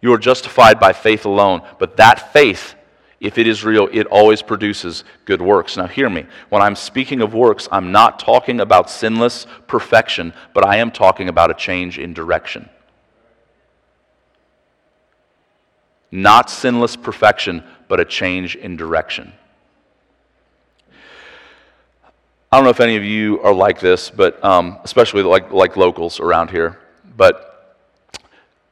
[0.01, 2.75] You are justified by faith alone, but that faith,
[3.19, 5.77] if it is real, it always produces good works.
[5.77, 6.25] Now, hear me.
[6.49, 11.29] When I'm speaking of works, I'm not talking about sinless perfection, but I am talking
[11.29, 12.69] about a change in direction.
[16.11, 19.33] Not sinless perfection, but a change in direction.
[22.51, 25.77] I don't know if any of you are like this, but um, especially like, like
[25.77, 26.79] locals around here,
[27.15, 27.77] but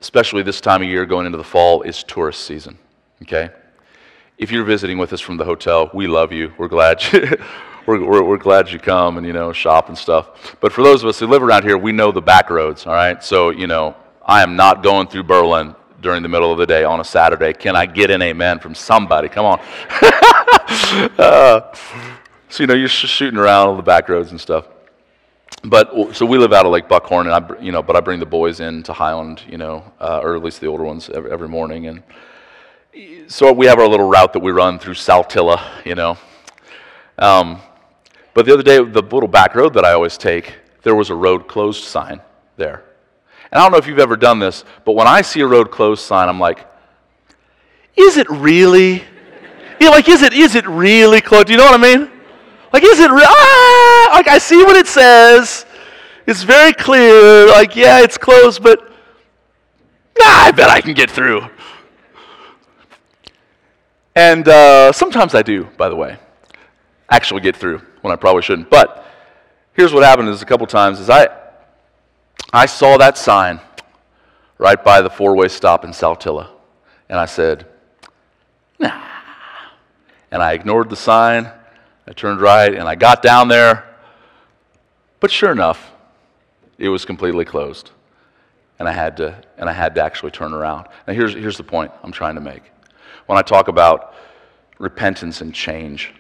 [0.02, 2.80] especially this time of year going into the fall is tourist season,
[3.22, 3.52] okay?
[4.40, 6.54] If you're visiting with us from the hotel, we love you.
[6.58, 7.28] We're glad you,
[7.86, 10.58] we're, we're, we're, glad you come and, you know, shop and stuff.
[10.60, 12.94] But for those of us who live around here, we know the back roads, all
[12.94, 13.24] right?
[13.24, 16.84] So, you know, I am not going through Berlin during the middle of the day
[16.84, 17.54] on a Saturday.
[17.54, 19.30] Can I get an amen from somebody?
[19.30, 19.60] Come on.
[21.20, 21.76] uh,
[22.50, 24.68] so, you know, you're shooting around on the back roads and stuff.
[25.64, 28.20] But so we live out of Lake Buckhorn, and I, you know, but I bring
[28.20, 31.32] the boys in to Hiland, you know, uh, or at least the older ones every,
[31.32, 32.04] every morning, and
[33.28, 36.18] so we have our little route that we run through Saltillo, you know.
[37.18, 37.60] Um,
[38.34, 41.16] but the other day, the little back road that I always take, there was a
[41.16, 42.22] road closed sign
[42.56, 42.84] there.
[43.52, 45.72] And I don't know if you've ever done this, but when I see a road
[45.72, 46.66] closed sign, I'm like,
[47.96, 49.04] is it really?
[49.80, 51.48] Like, is it, is it really closed?
[51.48, 52.12] Do you know what I mean?
[52.78, 53.26] Like, is it real?
[53.28, 54.10] Ah!
[54.14, 55.66] Like, I see what it says.
[56.28, 57.48] It's very clear.
[57.48, 58.82] Like, yeah, it's closed, but
[60.20, 61.42] nah, I bet I can get through.
[64.16, 66.20] And uh, sometimes I do, by the way,
[67.10, 68.70] actually get through when I probably shouldn't.
[68.70, 69.04] But
[69.74, 71.30] here's what happened is a couple times is I,
[72.54, 73.60] I saw that sign
[74.60, 76.48] right by the four-way stop in Saltillo.
[77.10, 77.66] And I said,
[78.78, 79.02] nah.
[80.30, 81.52] And I ignored the sign
[82.08, 83.84] I turned right and I got down there.
[85.20, 85.92] But sure enough,
[86.78, 87.92] it was completely closed.
[88.80, 90.88] And I had to, and I had to actually turn around.
[91.08, 92.64] Now, here's, here's the point I'm trying to make.
[93.26, 94.14] When I talk about
[94.78, 96.14] repentance and change,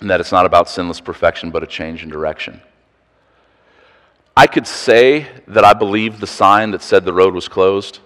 [0.00, 2.60] and that it's not about sinless perfection, but a change in direction.
[4.36, 8.00] I could say that I believed the sign that said the road was closed,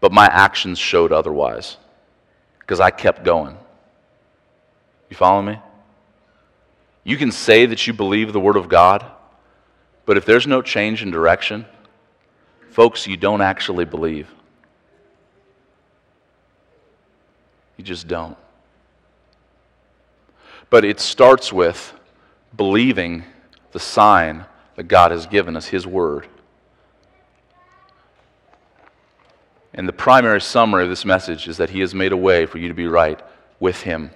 [0.00, 1.76] but my actions showed otherwise
[2.60, 3.56] because I kept going.
[5.10, 5.58] You follow me?
[7.04, 9.04] You can say that you believe the Word of God,
[10.04, 11.64] but if there's no change in direction,
[12.70, 14.28] folks, you don't actually believe.
[17.76, 18.36] You just don't.
[20.68, 21.94] But it starts with
[22.56, 23.24] believing
[23.72, 24.44] the sign
[24.76, 26.26] that God has given us, His Word.
[29.72, 32.58] And the primary summary of this message is that He has made a way for
[32.58, 33.20] you to be right
[33.60, 34.10] with Him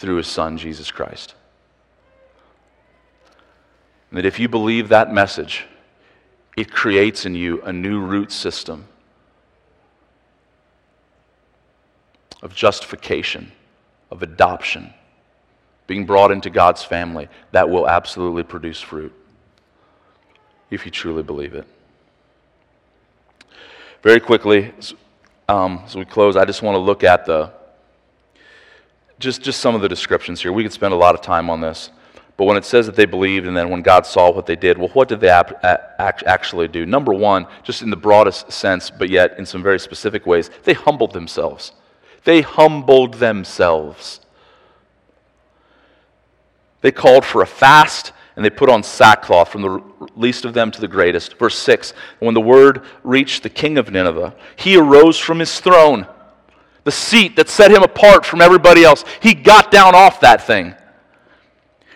[0.00, 1.34] through his son, Jesus Christ.
[4.08, 5.66] And that if you believe that message,
[6.56, 8.86] it creates in you a new root system
[12.42, 13.52] of justification,
[14.10, 14.94] of adoption,
[15.86, 19.12] being brought into God's family that will absolutely produce fruit
[20.70, 21.66] if you truly believe it.
[24.02, 24.72] Very quickly,
[25.46, 27.52] um, as we close, I just want to look at the
[29.20, 30.52] just, just some of the descriptions here.
[30.52, 31.90] We could spend a lot of time on this.
[32.36, 34.78] But when it says that they believed and then when God saw what they did,
[34.78, 36.86] well, what did they ap- actually do?
[36.86, 40.72] Number one, just in the broadest sense, but yet in some very specific ways, they
[40.72, 41.72] humbled themselves.
[42.24, 44.20] They humbled themselves.
[46.80, 49.82] They called for a fast and they put on sackcloth from the
[50.16, 51.38] least of them to the greatest.
[51.38, 56.06] Verse 6 When the word reached the king of Nineveh, he arose from his throne,
[56.84, 59.04] the seat that set him apart from everybody else.
[59.20, 60.74] He got down off that thing.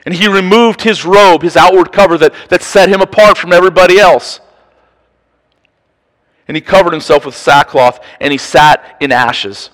[0.05, 3.99] And he removed his robe, his outward cover that, that set him apart from everybody
[3.99, 4.41] else.
[6.47, 9.71] And he covered himself with sackcloth and he sat in ashes.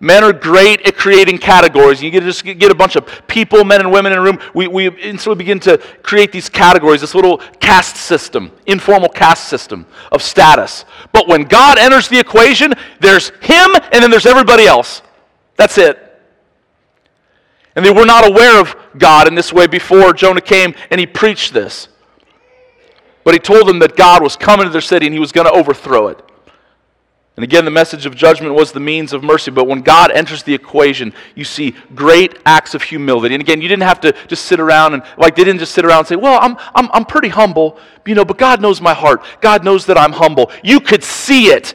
[0.00, 2.00] Men are great at creating categories.
[2.00, 4.38] You get, just get a bunch of people, men and women in a room.
[4.54, 9.86] We, we instantly begin to create these categories, this little caste system, informal caste system
[10.12, 10.84] of status.
[11.10, 15.02] But when God enters the equation, there's him and then there's everybody else.
[15.56, 16.04] That's it.
[17.74, 21.06] And they were not aware of God in this way before Jonah came and he
[21.06, 21.88] preached this.
[23.24, 25.46] But he told them that God was coming to their city and he was going
[25.46, 26.27] to overthrow it.
[27.38, 29.52] And again, the message of judgment was the means of mercy.
[29.52, 33.32] But when God enters the equation, you see great acts of humility.
[33.32, 35.84] And again, you didn't have to just sit around and, like, they didn't just sit
[35.84, 38.92] around and say, Well, I'm, I'm, I'm pretty humble, you know, but God knows my
[38.92, 39.22] heart.
[39.40, 40.50] God knows that I'm humble.
[40.64, 41.74] You could see it.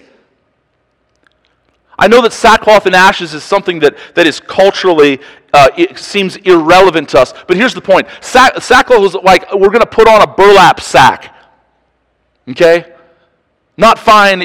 [1.97, 5.21] I know that sackcloth and ashes is something that, that is culturally,
[5.53, 7.33] uh, it seems irrelevant to us.
[7.47, 10.81] But here's the point Sack, sackcloth is like we're going to put on a burlap
[10.81, 11.33] sack.
[12.49, 12.92] Okay?
[13.75, 14.41] Not fine.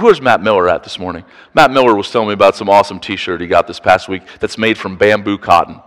[0.00, 1.24] Where's Matt Miller at this morning?
[1.54, 4.22] Matt Miller was telling me about some awesome t shirt he got this past week
[4.40, 5.80] that's made from bamboo cotton.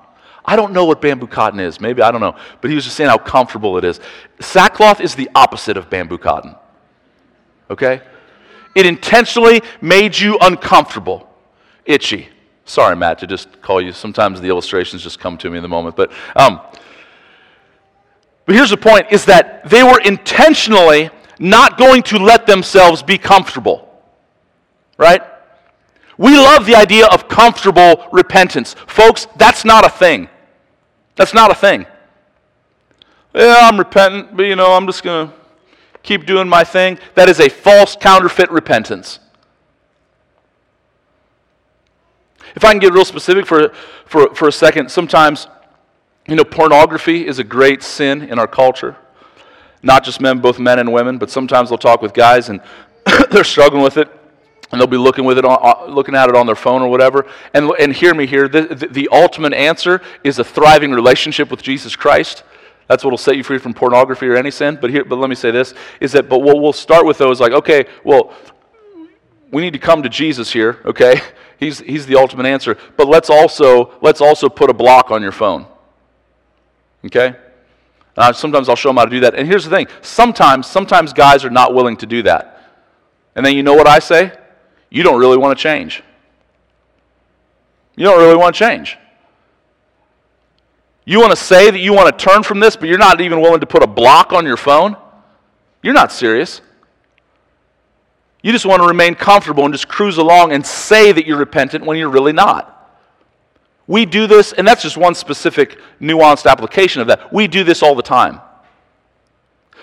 [0.46, 1.82] I don't know what bamboo cotton is.
[1.82, 2.36] Maybe, I don't know.
[2.62, 4.00] But he was just saying how comfortable it is.
[4.40, 6.56] Sackcloth is the opposite of bamboo cotton.
[7.70, 8.02] Okay?
[8.76, 11.28] It intentionally made you uncomfortable,
[11.86, 12.30] itchy.
[12.66, 13.92] Sorry, Matt, to just call you.
[13.92, 15.96] Sometimes the illustrations just come to me in the moment.
[15.96, 16.62] But, um,
[18.46, 21.10] but here's the point is that they were intentionally
[21.40, 23.82] not going to let themselves be comfortable.
[24.98, 25.22] Right?
[26.18, 28.74] We love the idea of comfortable repentance.
[28.88, 30.30] Folks, that's not a thing.
[31.16, 31.86] That's not a thing.
[33.34, 35.34] Yeah, I'm repentant, but you know, I'm just going to
[36.04, 37.00] keep doing my thing.
[37.16, 39.20] That is a false counterfeit repentance.
[42.56, 43.74] If I can get real specific for,
[44.06, 45.48] for, for a second, sometimes,
[46.28, 48.96] you know, pornography is a great sin in our culture
[49.86, 52.60] not just men, both men and women, but sometimes they'll talk with guys and
[53.32, 54.10] they're struggling with it.
[54.72, 57.28] And they'll be looking, with it on, looking at it on their phone or whatever.
[57.54, 61.62] And, and hear me here the, the, the ultimate answer is a thriving relationship with
[61.62, 62.44] Jesus Christ.
[62.88, 64.80] That's what will set you free from pornography or any sin.
[64.82, 67.32] But here, but let me say this: is that but what we'll start with though
[67.32, 68.34] is like, okay, well,
[69.52, 71.22] we need to come to Jesus here, okay?
[71.58, 72.78] He's he's the ultimate answer.
[72.98, 75.66] But let's also let's also put a block on your phone.
[77.06, 77.34] Okay?
[78.18, 79.36] Uh, sometimes I'll show them how to do that.
[79.36, 82.62] And here's the thing sometimes, sometimes guys are not willing to do that.
[83.36, 84.32] And then you know what I say?
[84.90, 86.04] You don't really want to change.
[87.96, 88.98] You don't really want to change.
[91.06, 93.42] You want to say that you want to turn from this, but you're not even
[93.42, 94.98] willing to put a block on your phone?
[95.84, 96.62] You're not serious.
[98.42, 101.86] You just want to remain comfortable and just cruise along and say that you're repentant
[101.86, 102.75] when you're really not.
[103.88, 107.32] We do this, and that's just one specific nuanced application of that.
[107.32, 108.42] We do this all the time.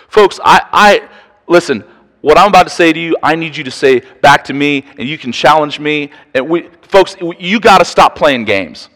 [0.08, 1.08] Folks, I, I
[1.46, 1.84] listen,
[2.20, 4.84] what I'm about to say to you, I need you to say back to me,
[4.98, 6.10] and you can challenge me.
[6.34, 8.88] And we, folks, you got to stop playing games.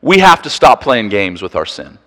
[0.00, 1.98] We have to stop playing games with our sin.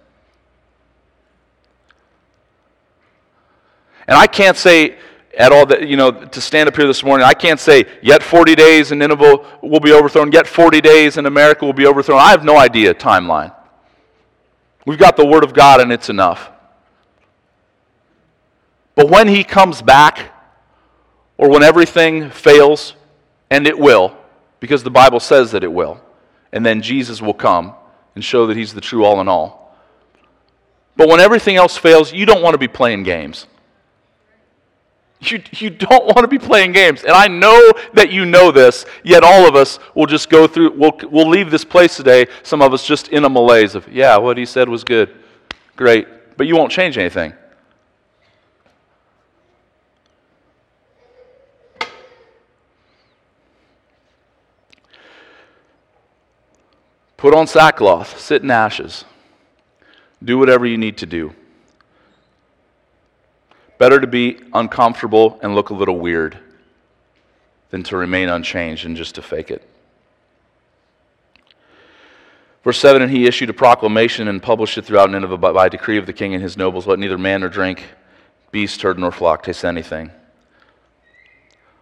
[4.07, 4.97] And I can't say,
[5.37, 8.23] at all that, you know, to stand up here this morning, I can't say, yet
[8.23, 12.19] 40 days and Nineveh will be overthrown, yet 40 days and America will be overthrown.
[12.19, 13.53] I have no idea timeline.
[14.85, 16.51] We've got the Word of God and it's enough.
[18.95, 20.31] But when He comes back,
[21.37, 22.95] or when everything fails,
[23.49, 24.15] and it will,
[24.59, 25.99] because the Bible says that it will,
[26.53, 27.73] and then Jesus will come
[28.15, 29.75] and show that He's the true all in all.
[30.95, 33.47] But when everything else fails, you don't want to be playing games.
[35.31, 37.03] You, you don't want to be playing games.
[37.03, 40.73] And I know that you know this, yet all of us will just go through,
[40.77, 44.17] we'll, we'll leave this place today, some of us just in a malaise of, yeah,
[44.17, 45.15] what he said was good.
[45.75, 46.07] Great.
[46.37, 47.33] But you won't change anything.
[57.17, 59.03] Put on sackcloth, sit in ashes,
[60.23, 61.33] do whatever you need to do.
[63.77, 66.37] Better to be uncomfortable and look a little weird
[67.69, 69.67] than to remain unchanged and just to fake it.
[72.63, 76.05] Verse 7 And he issued a proclamation and published it throughout Nineveh by, decree of
[76.05, 77.83] the king and his nobles let neither man nor drink,
[78.51, 80.09] beast, herd, nor flock taste anything.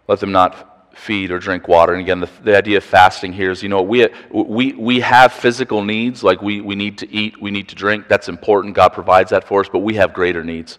[0.07, 1.93] Let them not feed or drink water.
[1.93, 5.31] And again, the, the idea of fasting here is you know, we, we, we have
[5.31, 8.07] physical needs, like we, we need to eat, we need to drink.
[8.07, 8.75] That's important.
[8.75, 10.77] God provides that for us, but we have greater needs.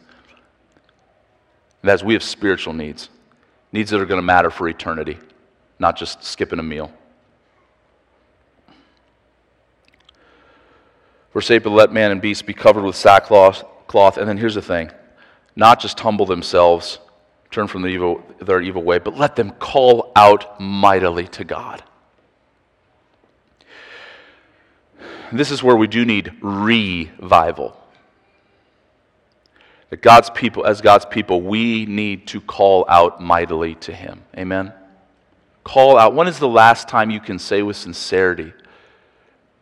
[1.84, 3.10] And that's we have spiritual needs,
[3.70, 5.18] needs that are going to matter for eternity,
[5.78, 6.90] not just skipping a meal.
[11.34, 13.64] Verse 8, but let man and beast be covered with sackcloth.
[13.86, 14.16] Cloth.
[14.16, 14.92] And then here's the thing
[15.56, 17.00] not just humble themselves,
[17.50, 21.82] turn from the evil, their evil way, but let them call out mightily to God.
[25.30, 27.76] This is where we do need revival.
[29.94, 34.24] That God's people, as God's people, we need to call out mightily to Him.
[34.36, 34.72] Amen?
[35.62, 36.16] Call out.
[36.16, 38.52] When is the last time you can say with sincerity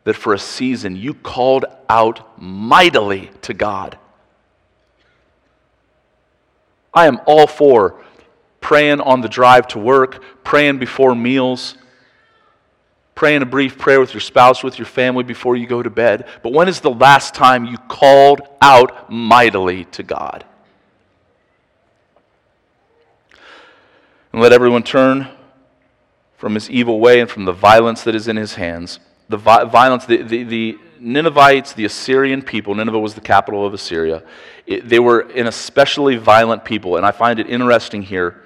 [0.04, 3.98] that for a season you called out mightily to God?
[6.94, 8.02] I am all for
[8.62, 11.76] praying on the drive to work, praying before meals,
[13.14, 16.26] praying a brief prayer with your spouse, with your family before you go to bed.
[16.42, 20.44] But when is the last time you called out mightily to God?
[24.32, 25.28] And let everyone turn
[26.38, 28.98] from his evil way and from the violence that is in his hands.
[29.28, 33.74] The vi- violence, the, the, the Ninevites, the Assyrian people, Nineveh was the capital of
[33.74, 34.22] Assyria,
[34.66, 36.96] it, they were an especially violent people.
[36.96, 38.41] And I find it interesting here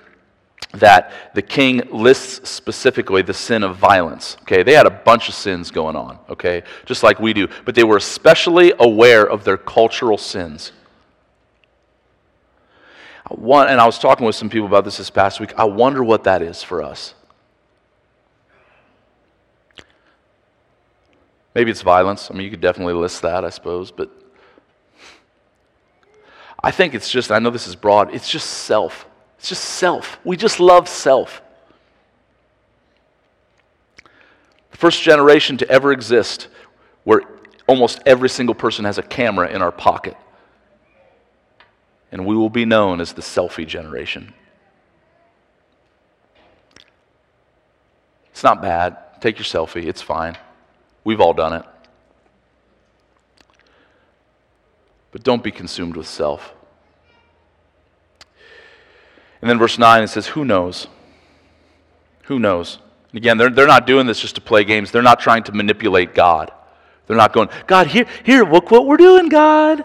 [0.73, 4.37] that the king lists specifically the sin of violence.
[4.43, 7.75] Okay, they had a bunch of sins going on, okay, just like we do, but
[7.75, 10.73] they were especially aware of their cultural sins.
[13.29, 15.53] One, and I was talking with some people about this this past week.
[15.59, 17.15] I wonder what that is for us.
[21.55, 22.31] Maybe it's violence.
[22.31, 24.11] I mean, you could definitely list that, I suppose, but
[26.63, 29.07] I think it's just, I know this is broad, it's just self.
[29.47, 30.19] It's just self.
[30.25, 31.41] We just love self.
[34.73, 36.49] The first generation to ever exist
[37.05, 37.21] where
[37.69, 40.17] almost every single person has a camera in our pocket.
[42.11, 44.35] And we will be known as the selfie generation.
[48.33, 48.97] It's not bad.
[49.21, 50.37] Take your selfie, it's fine.
[51.05, 51.65] We've all done it.
[55.13, 56.56] But don't be consumed with self.
[59.41, 60.87] And then verse 9, it says, Who knows?
[62.25, 62.79] Who knows?
[63.11, 64.91] And again, they're, they're not doing this just to play games.
[64.91, 66.51] They're not trying to manipulate God.
[67.07, 69.85] They're not going, God, here, here, look what we're doing, God.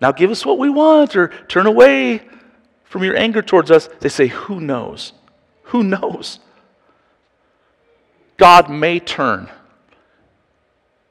[0.00, 2.22] Now give us what we want or turn away
[2.84, 3.88] from your anger towards us.
[4.00, 5.12] They say, Who knows?
[5.64, 6.40] Who knows?
[8.36, 9.50] God may turn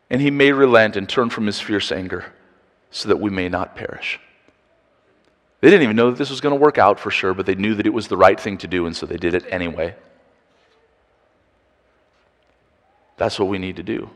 [0.09, 2.33] and he may relent and turn from his fierce anger
[2.89, 4.19] so that we may not perish.
[5.67, 7.53] They didn't even know that this was going to work out for sure, but they
[7.53, 9.95] knew that it was the right thing to do, and so they did it anyway.
[13.17, 14.09] That's what we need to do.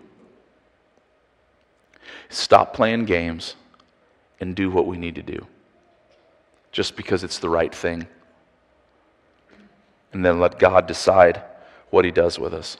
[2.29, 3.55] Stop playing games
[4.39, 5.45] and do what we need to do
[6.71, 8.07] just because it's the right thing.
[10.13, 11.41] And then let God decide
[11.89, 12.77] what He does with us.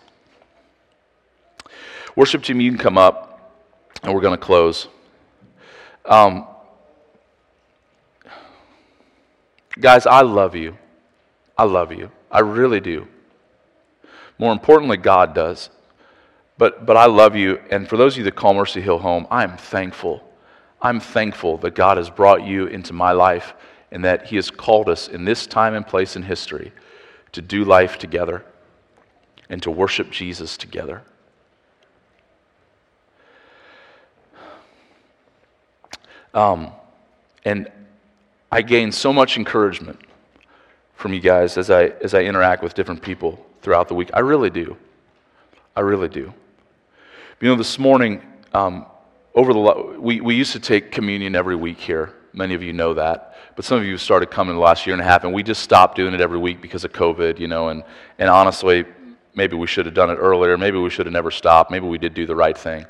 [2.15, 3.51] Worship team, you can come up,
[4.01, 4.87] and we're going to close.
[6.05, 6.47] Um,
[9.81, 10.77] Guys, I love you.
[11.57, 12.11] I love you.
[12.31, 13.07] I really do.
[14.37, 15.69] More importantly, God does.
[16.57, 17.59] But, but I love you.
[17.71, 20.23] And for those of you that call Mercy Hill home, I'm thankful.
[20.79, 23.55] I'm thankful that God has brought you into my life
[23.91, 26.71] and that He has called us in this time and place in history
[27.31, 28.45] to do life together
[29.49, 31.01] and to worship Jesus together.
[36.33, 36.71] Um,
[37.43, 37.69] and
[38.51, 39.99] I gain so much encouragement
[40.95, 44.09] from you guys as I, as I interact with different people throughout the week.
[44.13, 44.77] I really do.
[45.75, 46.33] I really do.
[47.39, 48.21] You know, this morning,
[48.53, 48.85] um,
[49.33, 52.93] over the we, we used to take communion every week here Many of you know
[52.93, 53.35] that.
[53.55, 55.61] But some of you started coming the last year and a half, and we just
[55.61, 57.69] stopped doing it every week because of COVID, you know.
[57.69, 57.83] And,
[58.17, 58.85] and honestly,
[59.35, 60.57] maybe we should have done it earlier.
[60.57, 61.71] Maybe we should have never stopped.
[61.71, 62.85] Maybe we did do the right thing.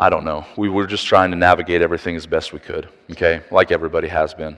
[0.00, 0.46] I don't know.
[0.56, 3.42] We were just trying to navigate everything as best we could, okay?
[3.50, 4.56] Like everybody has been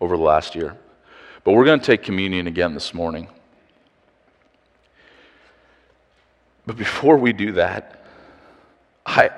[0.00, 0.76] over the last year.
[1.44, 3.28] But we're going to take communion again this morning.
[6.66, 8.04] But before we do that,
[9.06, 9.30] I,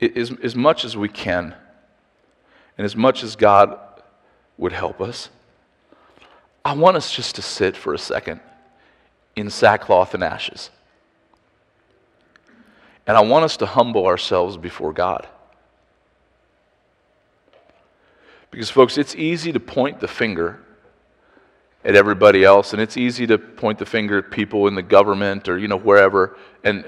[0.00, 1.54] as, as much as we can,
[2.76, 3.78] and as much as God
[4.58, 5.28] would help us,
[6.64, 8.40] I want us just to sit for a second
[9.36, 10.70] in sackcloth and ashes.
[13.06, 15.26] And I want us to humble ourselves before God.
[18.50, 20.60] Because, folks, it's easy to point the finger
[21.84, 25.48] at everybody else, and it's easy to point the finger at people in the government
[25.48, 26.36] or, you know, wherever.
[26.62, 26.84] And,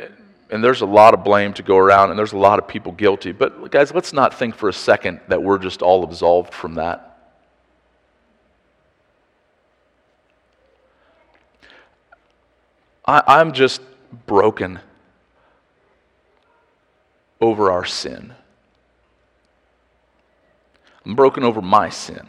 [0.51, 2.93] and there's a lot of blame to go around, and there's a lot of people
[2.93, 3.33] guilty.
[3.33, 7.11] But, guys, let's not think for a second that we're just all absolved from that.
[13.07, 13.81] I, I'm just
[14.27, 14.79] broken
[17.45, 18.33] over our sin.
[21.05, 22.27] I'm broken over my sin.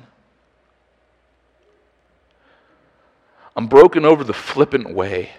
[3.55, 5.31] I'm broken over the flippant way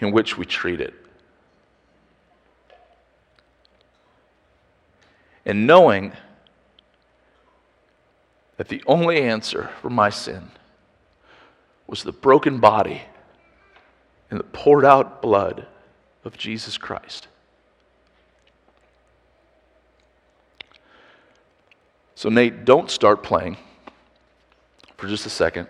[0.00, 0.92] in which we treat it.
[5.46, 6.12] And knowing
[8.58, 10.50] that the only answer for my sin
[11.86, 13.00] was the broken body
[14.30, 15.66] and the poured out blood
[16.22, 17.28] of Jesus Christ.
[22.14, 23.56] So, Nate, don't start playing
[24.96, 25.66] for just a second.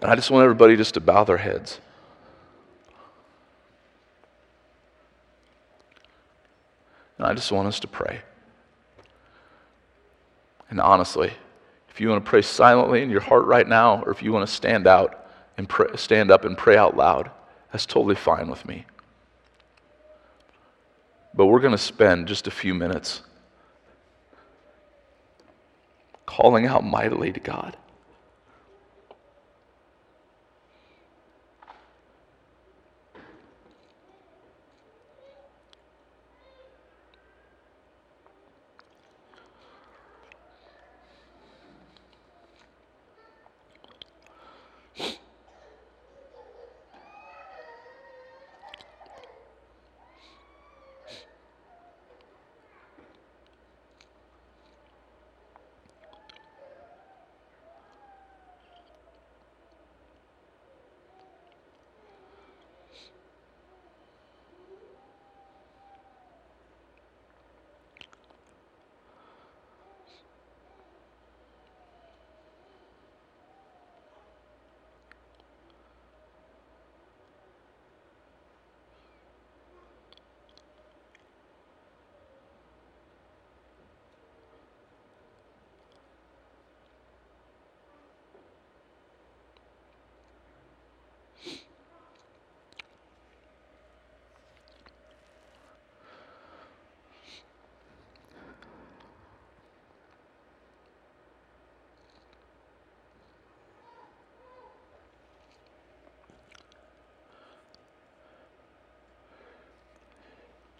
[0.00, 1.80] And I just want everybody just to bow their heads.
[7.18, 8.20] And I just want us to pray.
[10.70, 11.32] And honestly,
[11.90, 14.48] if you want to pray silently in your heart right now, or if you want
[14.48, 15.26] to stand out
[15.58, 17.30] and pray, stand up and pray out loud,
[17.70, 18.86] that's totally fine with me.
[21.34, 23.22] But we're going to spend just a few minutes
[26.26, 27.76] calling out mightily to God.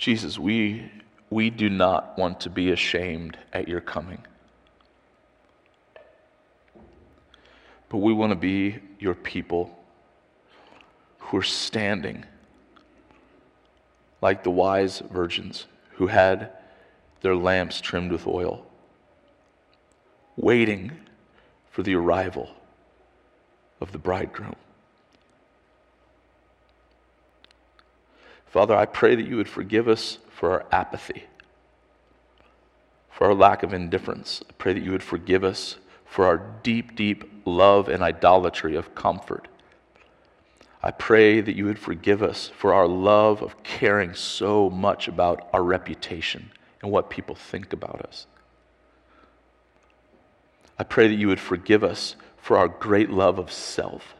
[0.02, 0.90] Jesus, we,
[1.30, 4.18] we do not want to be ashamed at your coming.
[7.88, 9.78] But we want to be your people
[11.20, 12.24] who are standing
[14.20, 16.50] like the wise virgins who had
[17.20, 18.66] their lamps trimmed with oil,
[20.36, 20.90] waiting
[21.70, 22.50] for the arrival
[23.80, 24.56] of the bridegroom.
[28.52, 31.24] Father, I pray that you would forgive us for our apathy,
[33.10, 34.42] for our lack of indifference.
[34.46, 38.94] I pray that you would forgive us for our deep, deep love and idolatry of
[38.94, 39.48] comfort.
[40.82, 45.48] I pray that you would forgive us for our love of caring so much about
[45.54, 46.50] our reputation
[46.82, 48.26] and what people think about us.
[50.78, 54.14] I pray that you would forgive us for our great love of self.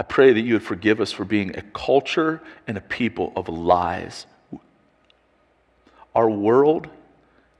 [0.00, 3.50] I pray that you would forgive us for being a culture and a people of
[3.50, 4.24] lies.
[6.14, 6.88] Our world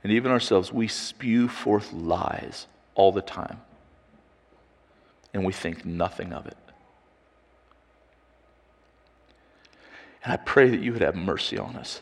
[0.03, 2.65] and even ourselves, we spew forth lies
[2.95, 3.61] all the time.
[5.35, 6.57] And we think nothing of it.
[10.23, 12.01] And I pray that you would have mercy on us.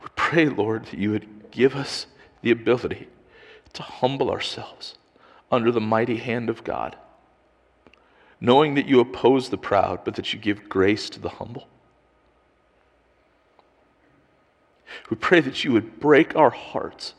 [0.00, 2.06] We pray, Lord, that you would give us
[2.40, 3.08] the ability
[3.74, 4.96] to humble ourselves
[5.50, 6.96] under the mighty hand of God,
[8.40, 11.68] knowing that you oppose the proud, but that you give grace to the humble.
[15.10, 17.14] We pray that you would break our hearts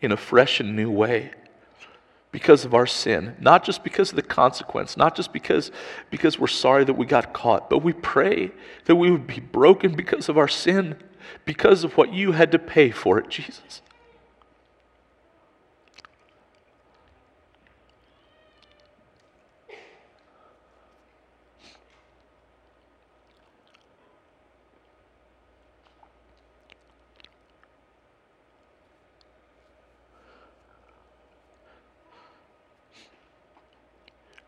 [0.00, 1.32] in a fresh and new way
[2.32, 5.70] because of our sin, not just because of the consequence, not just because,
[6.10, 8.50] because we're sorry that we got caught, but we pray
[8.86, 10.96] that we would be broken because of our sin,
[11.44, 13.82] because of what you had to pay for it, Jesus.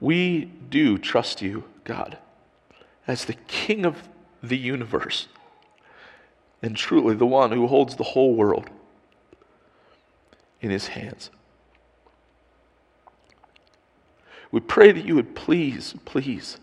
[0.05, 2.18] We do trust you, God,
[3.07, 4.07] as the King of
[4.42, 5.28] the universe
[6.61, 8.68] and truly the one who holds the whole world
[10.61, 11.30] in his hands.
[14.52, 16.59] We pray that you would please, please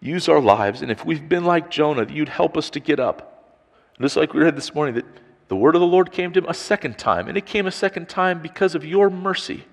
[0.00, 3.00] use our lives, and if we've been like Jonah, that you'd help us to get
[3.00, 3.56] up.
[3.98, 5.06] Just like we read this morning, that
[5.48, 7.70] the word of the Lord came to him a second time, and it came a
[7.70, 9.64] second time because of your mercy.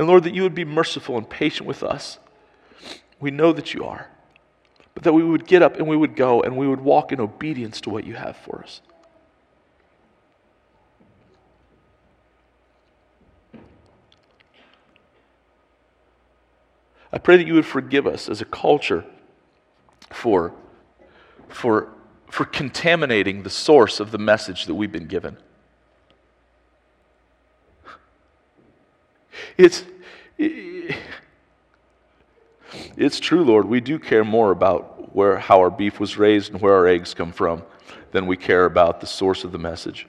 [0.00, 2.18] And Lord, that you would be merciful and patient with us.
[3.20, 4.08] We know that you are.
[4.94, 7.20] But that we would get up and we would go and we would walk in
[7.20, 8.80] obedience to what you have for us.
[17.12, 19.04] I pray that you would forgive us as a culture
[20.08, 20.54] for,
[21.46, 21.92] for,
[22.30, 25.36] for contaminating the source of the message that we've been given.
[29.60, 29.84] It's,
[32.96, 33.66] it's true, Lord.
[33.66, 37.12] We do care more about where, how our beef was raised and where our eggs
[37.12, 37.62] come from
[38.10, 40.06] than we care about the source of the message.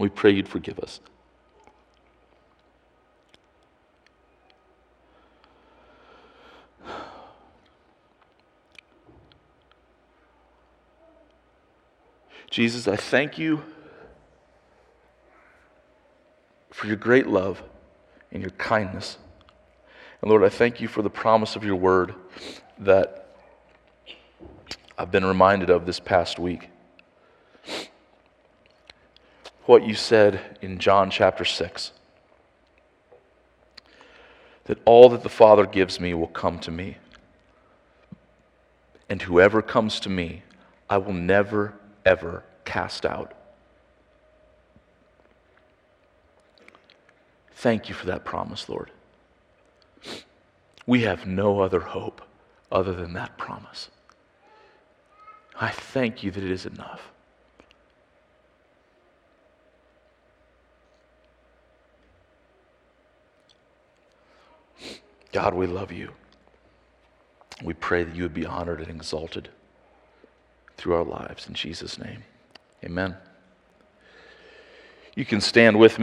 [0.00, 1.00] We pray you'd forgive us.
[12.48, 13.62] Jesus, I thank you
[16.74, 17.62] for your great love
[18.32, 19.16] and your kindness.
[20.20, 22.16] And Lord, I thank you for the promise of your word
[22.80, 23.28] that
[24.98, 26.68] I've been reminded of this past week.
[29.66, 31.92] What you said in John chapter 6
[34.64, 36.96] that all that the Father gives me will come to me.
[39.08, 40.42] And whoever comes to me,
[40.90, 43.32] I will never, ever cast out.
[47.54, 48.90] Thank you for that promise, Lord.
[50.86, 52.20] We have no other hope
[52.70, 53.90] other than that promise.
[55.58, 57.10] I thank you that it is enough.
[65.32, 66.10] God, we love you.
[67.62, 69.48] We pray that you would be honored and exalted
[70.76, 71.46] through our lives.
[71.48, 72.22] In Jesus' name,
[72.84, 73.16] amen.
[75.14, 76.02] You can stand with me.